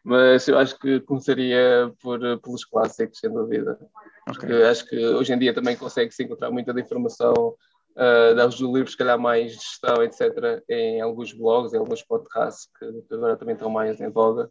mas 0.05 0.47
eu 0.49 0.59
acho 0.59 0.79
que 0.79 1.01
começaria 1.01 1.93
por, 2.01 2.21
pelos 2.41 2.65
clássicos, 2.65 3.19
sem 3.19 3.33
dúvida. 3.33 3.79
Porque 4.25 4.47
okay. 4.47 4.65
acho 4.65 4.87
que 4.87 5.07
hoje 5.07 5.33
em 5.33 5.39
dia 5.39 5.55
também 5.55 5.77
consegue-se 5.77 6.23
encontrar 6.23 6.51
muita 6.51 6.79
informação 6.79 7.55
uh, 7.97 8.35
dos 8.35 8.61
livros, 8.61 8.93
se 8.93 8.97
calhar 8.97 9.19
mais 9.19 9.53
de 9.53 9.59
gestão, 9.59 10.03
etc., 10.03 10.63
em 10.69 11.01
alguns 11.01 11.33
blogs, 11.33 11.73
em 11.73 11.79
alguns 11.79 12.03
podcasts 12.03 12.69
que, 12.79 13.15
agora 13.15 13.37
também 13.37 13.55
estão 13.55 13.71
mais 13.71 14.01
em 14.01 14.11
voga. 14.11 14.51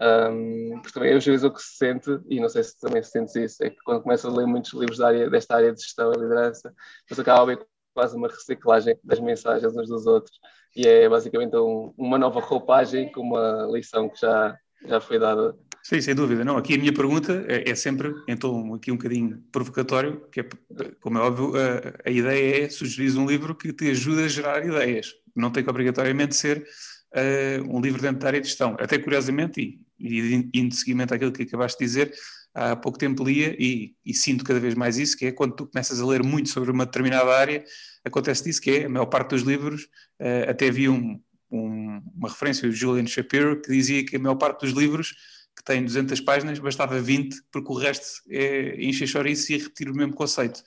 Um, 0.00 0.80
porque 0.80 0.94
também 0.94 1.12
às 1.12 1.24
vezes 1.24 1.44
o 1.44 1.50
que 1.50 1.60
se 1.60 1.76
sente, 1.76 2.18
e 2.28 2.40
não 2.40 2.48
sei 2.48 2.64
se 2.64 2.80
também 2.80 3.02
sentes 3.02 3.36
isso, 3.36 3.62
é 3.62 3.68
que 3.68 3.76
quando 3.84 4.02
começas 4.02 4.32
a 4.32 4.34
ler 4.34 4.46
muitos 4.46 4.72
livros 4.72 4.98
da 4.98 5.08
área, 5.08 5.28
desta 5.28 5.56
área 5.56 5.72
de 5.72 5.82
gestão 5.82 6.12
e 6.12 6.18
liderança, 6.18 6.72
você 7.06 7.20
acaba 7.20 7.42
a 7.42 7.44
ver 7.44 7.66
quase 7.94 8.16
uma 8.16 8.28
reciclagem 8.28 8.96
das 9.04 9.20
mensagens 9.20 9.76
uns 9.76 9.88
dos 9.88 10.06
outros, 10.06 10.38
e 10.74 10.86
é 10.86 11.08
basicamente 11.08 11.56
um, 11.56 11.92
uma 11.96 12.18
nova 12.18 12.40
roupagem 12.40 13.10
com 13.12 13.20
uma 13.20 13.68
lição 13.70 14.08
que 14.08 14.20
já, 14.20 14.56
já 14.86 15.00
foi 15.00 15.18
dada. 15.18 15.54
Sim, 15.82 16.00
sem 16.00 16.14
dúvida. 16.14 16.44
Não, 16.44 16.56
aqui 16.56 16.74
a 16.74 16.78
minha 16.78 16.94
pergunta 16.94 17.44
é, 17.48 17.68
é 17.68 17.74
sempre, 17.74 18.14
então, 18.28 18.72
aqui 18.74 18.92
um 18.92 18.96
bocadinho 18.96 19.42
provocatório, 19.50 20.22
que 20.30 20.40
é, 20.40 20.48
como 21.00 21.18
é 21.18 21.20
óbvio, 21.20 21.52
a, 21.56 22.08
a 22.08 22.10
ideia 22.10 22.64
é 22.64 22.68
sugerir 22.68 23.18
um 23.18 23.26
livro 23.26 23.54
que 23.54 23.72
te 23.72 23.90
ajude 23.90 24.22
a 24.22 24.28
gerar 24.28 24.64
ideias. 24.64 25.12
Não 25.34 25.50
tem 25.50 25.64
que 25.64 25.70
obrigatoriamente 25.70 26.36
ser 26.36 26.64
uh, 27.14 27.76
um 27.76 27.80
livro 27.80 28.00
dentro 28.00 28.20
da 28.20 28.28
área 28.28 28.40
de 28.40 28.46
gestão. 28.46 28.76
Até 28.78 28.96
curiosamente, 28.96 29.80
e, 29.98 30.50
e 30.54 30.72
seguimento 30.72 31.14
àquilo 31.14 31.32
que 31.32 31.42
acabaste 31.42 31.78
de 31.80 31.84
dizer, 31.84 32.14
há 32.54 32.76
pouco 32.76 32.98
tempo 32.98 33.24
lia 33.24 33.56
e, 33.58 33.94
e, 34.04 34.14
sinto 34.14 34.44
cada 34.44 34.60
vez 34.60 34.74
mais 34.74 34.98
isso, 34.98 35.16
que 35.16 35.26
é 35.26 35.32
quando 35.32 35.54
tu 35.54 35.66
começas 35.66 36.00
a 36.00 36.06
ler 36.06 36.22
muito 36.22 36.48
sobre 36.48 36.70
uma 36.70 36.84
determinada 36.84 37.30
área, 37.34 37.64
acontece 38.04 38.44
disso, 38.44 38.60
que 38.60 38.70
é 38.70 38.84
a 38.84 38.88
maior 38.88 39.06
parte 39.06 39.30
dos 39.30 39.42
livros, 39.42 39.84
uh, 40.20 40.50
até 40.50 40.68
havia 40.68 40.92
um, 40.92 41.20
um, 41.50 42.02
uma 42.14 42.28
referência, 42.28 42.68
o 42.68 42.72
Julian 42.72 43.06
Shapiro, 43.06 43.60
que 43.60 43.70
dizia 43.70 44.04
que 44.04 44.16
a 44.16 44.18
maior 44.18 44.36
parte 44.36 44.60
dos 44.60 44.72
livros 44.72 45.14
que 45.56 45.64
têm 45.64 45.84
200 45.84 46.20
páginas, 46.20 46.58
bastava 46.58 47.00
20, 47.00 47.36
porque 47.50 47.70
o 47.70 47.76
resto 47.76 48.06
é 48.30 48.82
encher 48.82 49.06
chouriço 49.06 49.52
e 49.52 49.58
repetir 49.58 49.90
o 49.90 49.94
mesmo 49.94 50.14
conceito. 50.14 50.62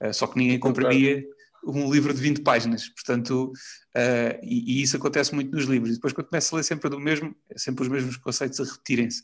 Uh, 0.00 0.12
só 0.12 0.26
que 0.26 0.38
ninguém 0.38 0.58
compreendia 0.58 1.24
um 1.64 1.92
livro 1.92 2.14
de 2.14 2.20
20 2.20 2.42
páginas, 2.42 2.88
portanto, 2.88 3.52
uh, 3.96 4.38
e, 4.42 4.78
e, 4.78 4.82
isso 4.82 4.96
acontece 4.96 5.34
muito 5.34 5.54
nos 5.54 5.64
livros. 5.64 5.90
E 5.90 5.94
depois, 5.94 6.12
quando 6.12 6.28
começa 6.28 6.54
a 6.54 6.56
ler 6.56 6.62
sempre 6.62 6.88
do 6.88 7.00
mesmo, 7.00 7.34
sempre 7.56 7.82
os 7.82 7.88
mesmos 7.88 8.16
conceitos 8.16 8.60
a 8.60 8.64
repetirem-se. 8.64 9.22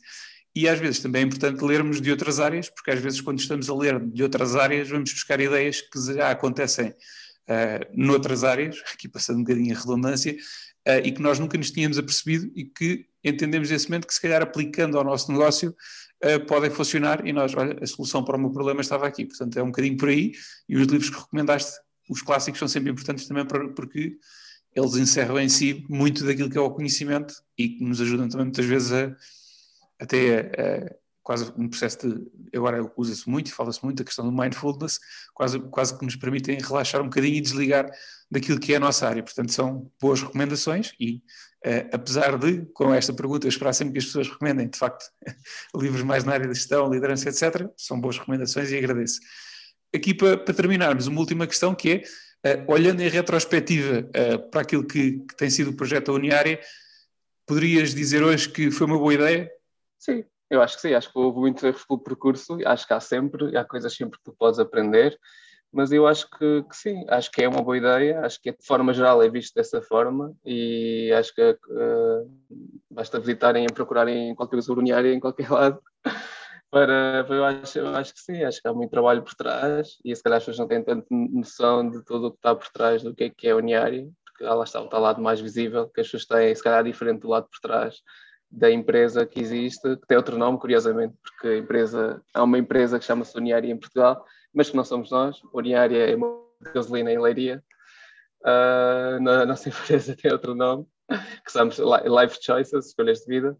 E 0.55 0.69
às 0.69 0.79
vezes 0.79 1.01
também 1.01 1.23
é 1.23 1.25
importante 1.25 1.61
lermos 1.63 1.99
de 1.99 2.09
outras 2.09 2.39
áreas, 2.39 2.69
porque 2.69 2.91
às 2.91 2.99
vezes, 2.99 3.19
quando 3.19 3.39
estamos 3.39 3.69
a 3.69 3.75
ler 3.75 3.99
de 3.99 4.23
outras 4.23 4.55
áreas, 4.55 4.89
vamos 4.89 5.11
buscar 5.11 5.39
ideias 5.41 5.81
que 5.81 6.13
já 6.13 6.31
acontecem 6.31 6.89
uh, 6.89 7.85
noutras 7.93 8.43
áreas, 8.43 8.81
aqui 8.93 9.09
passando 9.09 9.37
um 9.37 9.43
bocadinho 9.43 9.75
a 9.75 9.79
redundância, 9.79 10.33
uh, 10.87 10.99
e 11.03 11.11
que 11.11 11.21
nós 11.21 11.39
nunca 11.39 11.57
nos 11.57 11.71
tínhamos 11.71 11.97
apercebido 11.97 12.49
e 12.55 12.63
que 12.63 13.05
entendemos 13.21 13.69
nesse 13.69 13.89
momento 13.89 14.07
que, 14.07 14.13
se 14.13 14.21
calhar, 14.21 14.41
aplicando 14.41 14.97
ao 14.97 15.03
nosso 15.03 15.29
negócio, 15.29 15.75
uh, 16.23 16.45
podem 16.45 16.69
funcionar. 16.69 17.27
E 17.27 17.33
nós, 17.33 17.53
olha, 17.53 17.77
a 17.81 17.85
solução 17.85 18.23
para 18.23 18.37
o 18.37 18.39
meu 18.39 18.51
problema 18.51 18.79
estava 18.79 19.05
aqui. 19.05 19.25
Portanto, 19.25 19.59
é 19.59 19.63
um 19.63 19.67
bocadinho 19.67 19.97
por 19.97 20.07
aí. 20.07 20.31
E 20.69 20.77
os 20.77 20.87
livros 20.87 21.09
que 21.09 21.17
recomendaste 21.17 21.71
os 22.09 22.21
clássicos 22.21 22.59
são 22.59 22.67
sempre 22.67 22.91
importantes 22.91 23.27
também 23.27 23.45
porque 23.75 24.17
eles 24.75 24.95
encerram 24.95 25.39
em 25.39 25.49
si 25.49 25.85
muito 25.89 26.23
daquilo 26.23 26.49
que 26.49 26.57
é 26.57 26.61
o 26.61 26.69
conhecimento 26.69 27.33
e 27.57 27.69
que 27.69 27.83
nos 27.83 27.99
ajudam 28.01 28.29
também 28.29 28.45
muitas 28.45 28.65
vezes 28.65 28.91
a 28.91 29.15
até 29.99 30.39
a, 30.39 30.41
a, 30.41 30.95
quase 31.23 31.51
um 31.57 31.67
processo 31.67 32.07
de 32.07 32.57
agora 32.57 32.89
usa-se 32.95 33.27
muito 33.29 33.47
e 33.47 33.51
fala-se 33.51 33.83
muito 33.83 34.01
a 34.01 34.05
questão 34.05 34.25
do 34.25 34.31
mindfulness, 34.31 34.99
quase, 35.33 35.59
quase 35.59 35.97
que 35.97 36.05
nos 36.05 36.15
permitem 36.15 36.57
relaxar 36.59 37.01
um 37.01 37.05
bocadinho 37.05 37.35
e 37.35 37.41
desligar 37.41 37.89
daquilo 38.29 38.59
que 38.59 38.73
é 38.73 38.77
a 38.77 38.79
nossa 38.79 39.07
área. 39.07 39.23
Portanto, 39.23 39.51
são 39.51 39.91
boas 39.99 40.21
recomendações 40.21 40.93
e 40.99 41.23
uh, 41.65 41.89
apesar 41.93 42.37
de, 42.37 42.65
com 42.73 42.93
esta 42.93 43.11
pergunta, 43.13 43.47
eu 43.47 43.49
esperar 43.49 43.73
sempre 43.73 43.93
que 43.93 43.99
as 43.99 44.05
pessoas 44.05 44.29
recomendem, 44.29 44.69
de 44.69 44.77
facto, 44.77 45.05
livros 45.75 46.03
mais 46.03 46.23
na 46.23 46.33
área 46.33 46.47
da 46.47 46.53
gestão, 46.53 46.91
liderança, 46.91 47.27
etc., 47.29 47.69
são 47.75 47.99
boas 47.99 48.17
recomendações 48.17 48.71
e 48.71 48.77
agradeço 48.77 49.19
aqui 49.95 50.13
para, 50.13 50.37
para 50.37 50.53
terminarmos, 50.53 51.07
uma 51.07 51.19
última 51.19 51.47
questão 51.47 51.73
que 51.73 52.03
é, 52.43 52.55
uh, 52.55 52.71
olhando 52.71 53.01
em 53.01 53.09
retrospectiva 53.09 54.01
uh, 54.01 54.49
para 54.51 54.61
aquilo 54.61 54.85
que, 54.85 55.19
que, 55.19 55.35
tem 55.35 55.49
sido 55.49 55.71
o 55.71 55.75
projeto 55.75 56.07
da 56.07 56.13
Uniária, 56.13 56.59
poderias 57.47 57.93
dizer 57.93 58.23
hoje 58.23 58.49
que 58.49 58.69
foi 58.69 58.85
uma 58.85 58.97
boa 58.97 59.13
ideia? 59.13 59.49
Sim, 60.05 60.23
eu 60.51 60.61
acho 60.61 60.75
que 60.75 60.81
sim, 60.83 60.93
acho 60.93 61.11
que 61.11 61.17
houve 61.17 61.39
muitos 61.39 61.63
erros 61.63 61.83
pelo 61.83 61.99
percurso, 61.99 62.59
acho 62.63 62.85
que 62.85 62.93
há 62.93 62.99
sempre, 62.99 63.57
há 63.57 63.65
coisas 63.65 63.91
sempre 63.91 64.19
que 64.19 64.23
tu 64.23 64.35
podes 64.37 64.59
aprender, 64.59 65.17
mas 65.73 65.91
eu 65.91 66.05
acho 66.05 66.29
que, 66.29 66.63
que, 66.63 66.75
sim, 66.77 67.03
acho 67.09 67.31
que 67.31 67.41
é 67.43 67.49
uma 67.49 67.63
boa 67.63 67.75
ideia, 67.75 68.21
acho 68.21 68.39
que 68.39 68.51
de 68.51 68.63
forma 68.63 68.93
geral 68.93 69.23
é 69.23 69.29
visto 69.29 69.55
dessa 69.55 69.81
forma 69.81 70.31
e 70.45 71.11
acho 71.11 71.33
que 71.33 71.41
uh, 71.41 72.31
basta 72.87 73.19
visitarem 73.19 73.65
e 73.65 73.73
procurarem 73.73 74.35
qualquer 74.35 74.57
coisa 74.57 74.73
uniária 74.73 75.11
em 75.11 75.19
qualquer 75.19 75.49
lado 75.51 75.81
para, 76.69 77.25
eu, 77.27 77.43
acho, 77.43 77.79
eu 77.79 77.87
acho 77.95 78.13
que 78.13 78.19
sim, 78.19 78.43
acho 78.43 78.61
que 78.61 78.67
há 78.67 78.73
muito 78.73 78.91
trabalho 78.91 79.23
por 79.23 79.33
trás 79.33 79.97
e 80.05 80.15
se 80.15 80.21
calhar 80.21 80.37
as 80.37 80.43
pessoas 80.43 80.59
não 80.59 80.67
têm 80.67 80.83
tanta 80.83 81.07
noção 81.09 81.89
de 81.89 82.05
tudo 82.05 82.27
o 82.27 82.31
que 82.31 82.37
está 82.37 82.53
por 82.53 82.69
trás 82.69 83.01
do 83.01 83.15
que 83.15 83.23
é 83.23 83.29
que 83.31 83.47
é 83.47 83.55
uniário, 83.55 84.13
porque 84.23 84.43
lá 84.43 84.63
está 84.63 84.81
o 84.81 84.99
lado 84.99 85.19
mais 85.19 85.41
visível, 85.41 85.89
que 85.89 86.01
as 86.01 86.07
pessoas 86.07 86.27
têm, 86.27 86.53
se 86.53 86.61
calhar 86.61 86.83
diferente 86.83 87.21
do 87.21 87.29
lado 87.29 87.47
por 87.49 87.59
trás 87.59 88.03
da 88.49 88.71
empresa 88.71 89.25
que 89.25 89.39
existe, 89.39 89.97
que 89.97 90.07
tem 90.07 90.17
outro 90.17 90.37
nome, 90.37 90.59
curiosamente, 90.59 91.15
porque 91.21 91.47
a 91.47 91.57
empresa, 91.57 92.21
há 92.33 92.43
uma 92.43 92.57
empresa 92.57 92.99
que 92.99 93.05
chama-se 93.05 93.37
Uniária 93.37 93.71
em 93.71 93.77
Portugal, 93.77 94.25
mas 94.53 94.69
que 94.69 94.77
não 94.77 94.83
somos 94.83 95.11
nós, 95.11 95.41
Uniária 95.53 96.11
é 96.11 96.15
uma 96.15 96.39
gasolina 96.73 97.11
em 97.11 97.19
Leiria, 97.19 97.63
uh, 98.43 99.29
a 99.29 99.45
nossa 99.45 99.67
empresa 99.69 100.15
tem 100.15 100.31
outro 100.31 100.55
nome, 100.55 100.85
que 101.43 101.51
somos 101.51 101.77
Life 101.77 102.37
Choices, 102.41 102.87
escolhas 102.87 103.19
de 103.19 103.27
vida, 103.27 103.57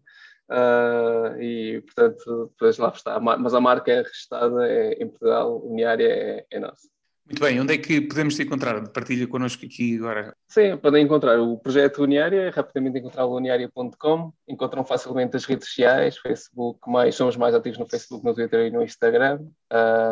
Uh, 0.48 1.40
e 1.40 1.82
portanto, 1.82 2.50
depois 2.52 2.78
lá 2.78 2.90
está. 2.90 3.18
Mas 3.18 3.52
a 3.52 3.60
marca 3.60 3.90
é 3.90 4.02
registrada 4.02 4.66
é, 4.68 4.92
em 4.92 5.08
Portugal, 5.08 5.60
Uniária 5.64 6.08
é, 6.08 6.46
é 6.50 6.60
nossa. 6.60 6.88
Muito 7.26 7.40
bem, 7.40 7.60
onde 7.60 7.74
é 7.74 7.78
que 7.78 8.00
podemos 8.00 8.36
te 8.36 8.42
encontrar? 8.42 8.88
Partilha 8.88 9.26
connosco 9.26 9.66
aqui 9.66 9.96
agora. 9.96 10.32
Sim, 10.46 10.76
podem 10.76 11.04
encontrar 11.04 11.40
o 11.40 11.58
projeto 11.58 12.02
Uniária, 12.02 12.42
é 12.42 12.48
rapidamente 12.50 12.98
encontrar 12.98 13.26
uniária.com, 13.26 14.32
encontram 14.46 14.84
facilmente 14.84 15.36
as 15.36 15.44
redes 15.44 15.68
sociais, 15.68 16.16
Facebook, 16.18 16.88
mais, 16.88 17.16
somos 17.16 17.36
mais 17.36 17.52
ativos 17.52 17.78
no 17.78 17.86
Facebook, 17.86 18.24
no 18.24 18.32
Twitter 18.32 18.66
e 18.66 18.70
no 18.70 18.82
Instagram. 18.82 19.40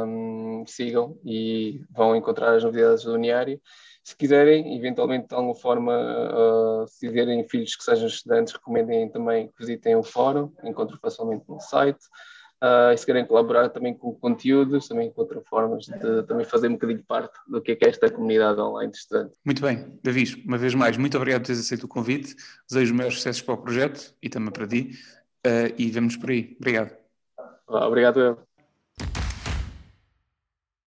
Um, 0.07 0.65
sigam 0.67 1.17
e 1.25 1.81
vão 1.89 2.17
encontrar 2.17 2.55
as 2.55 2.65
novidades 2.65 3.05
do 3.05 3.13
Uniária 3.13 3.61
se 4.05 4.15
quiserem, 4.15 4.77
eventualmente 4.77 5.29
de 5.29 5.35
alguma 5.35 5.55
forma, 5.55 5.93
uh, 5.95 6.87
se 6.87 7.07
tiverem 7.07 7.49
filhos 7.49 7.75
que 7.75 7.83
sejam 7.83 8.07
estudantes, 8.07 8.53
recomendem 8.53 9.09
também 9.09 9.49
que 9.49 9.55
visitem 9.59 9.97
o 9.97 10.03
fórum, 10.03 10.53
encontram 10.63 10.99
facilmente 11.01 11.45
no 11.49 11.59
site. 11.59 12.05
Uh, 12.65 12.95
e 12.95 12.97
se 12.97 13.05
querem 13.05 13.27
colaborar 13.27 13.69
também 13.69 13.93
com 13.93 14.15
conteúdos, 14.15 14.89
também 14.89 15.09
encontram 15.09 15.43
formas 15.43 15.85
de 15.85 16.23
também 16.23 16.47
fazer 16.47 16.69
um 16.69 16.73
bocadinho 16.73 17.05
parte 17.07 17.39
do 17.47 17.61
que 17.61 17.73
é, 17.73 17.77
que 17.77 17.85
é 17.85 17.91
esta 17.91 18.11
comunidade 18.11 18.59
online 18.59 18.91
de 18.91 18.97
estudantes. 18.97 19.39
Muito 19.45 19.61
bem, 19.61 19.99
David, 20.03 20.43
uma 20.47 20.57
vez 20.57 20.75
mais, 20.75 20.97
muito 20.97 21.15
obrigado 21.19 21.43
por 21.43 21.49
teres 21.49 21.61
aceito 21.61 21.85
o 21.85 21.89
convite, 21.89 22.35
desejo 22.67 22.93
os 22.93 22.97
maiores 22.97 23.19
sucessos 23.19 23.43
para 23.43 23.53
o 23.53 23.59
projeto 23.59 24.15
e 24.23 24.31
também 24.31 24.51
para 24.51 24.67
ti, 24.67 24.93
uh, 25.47 25.75
e 25.77 25.91
vemos 25.91 26.17
por 26.17 26.31
aí. 26.31 26.57
Obrigado. 26.59 26.97
obrigado, 27.69 28.21
eu. 28.21 28.54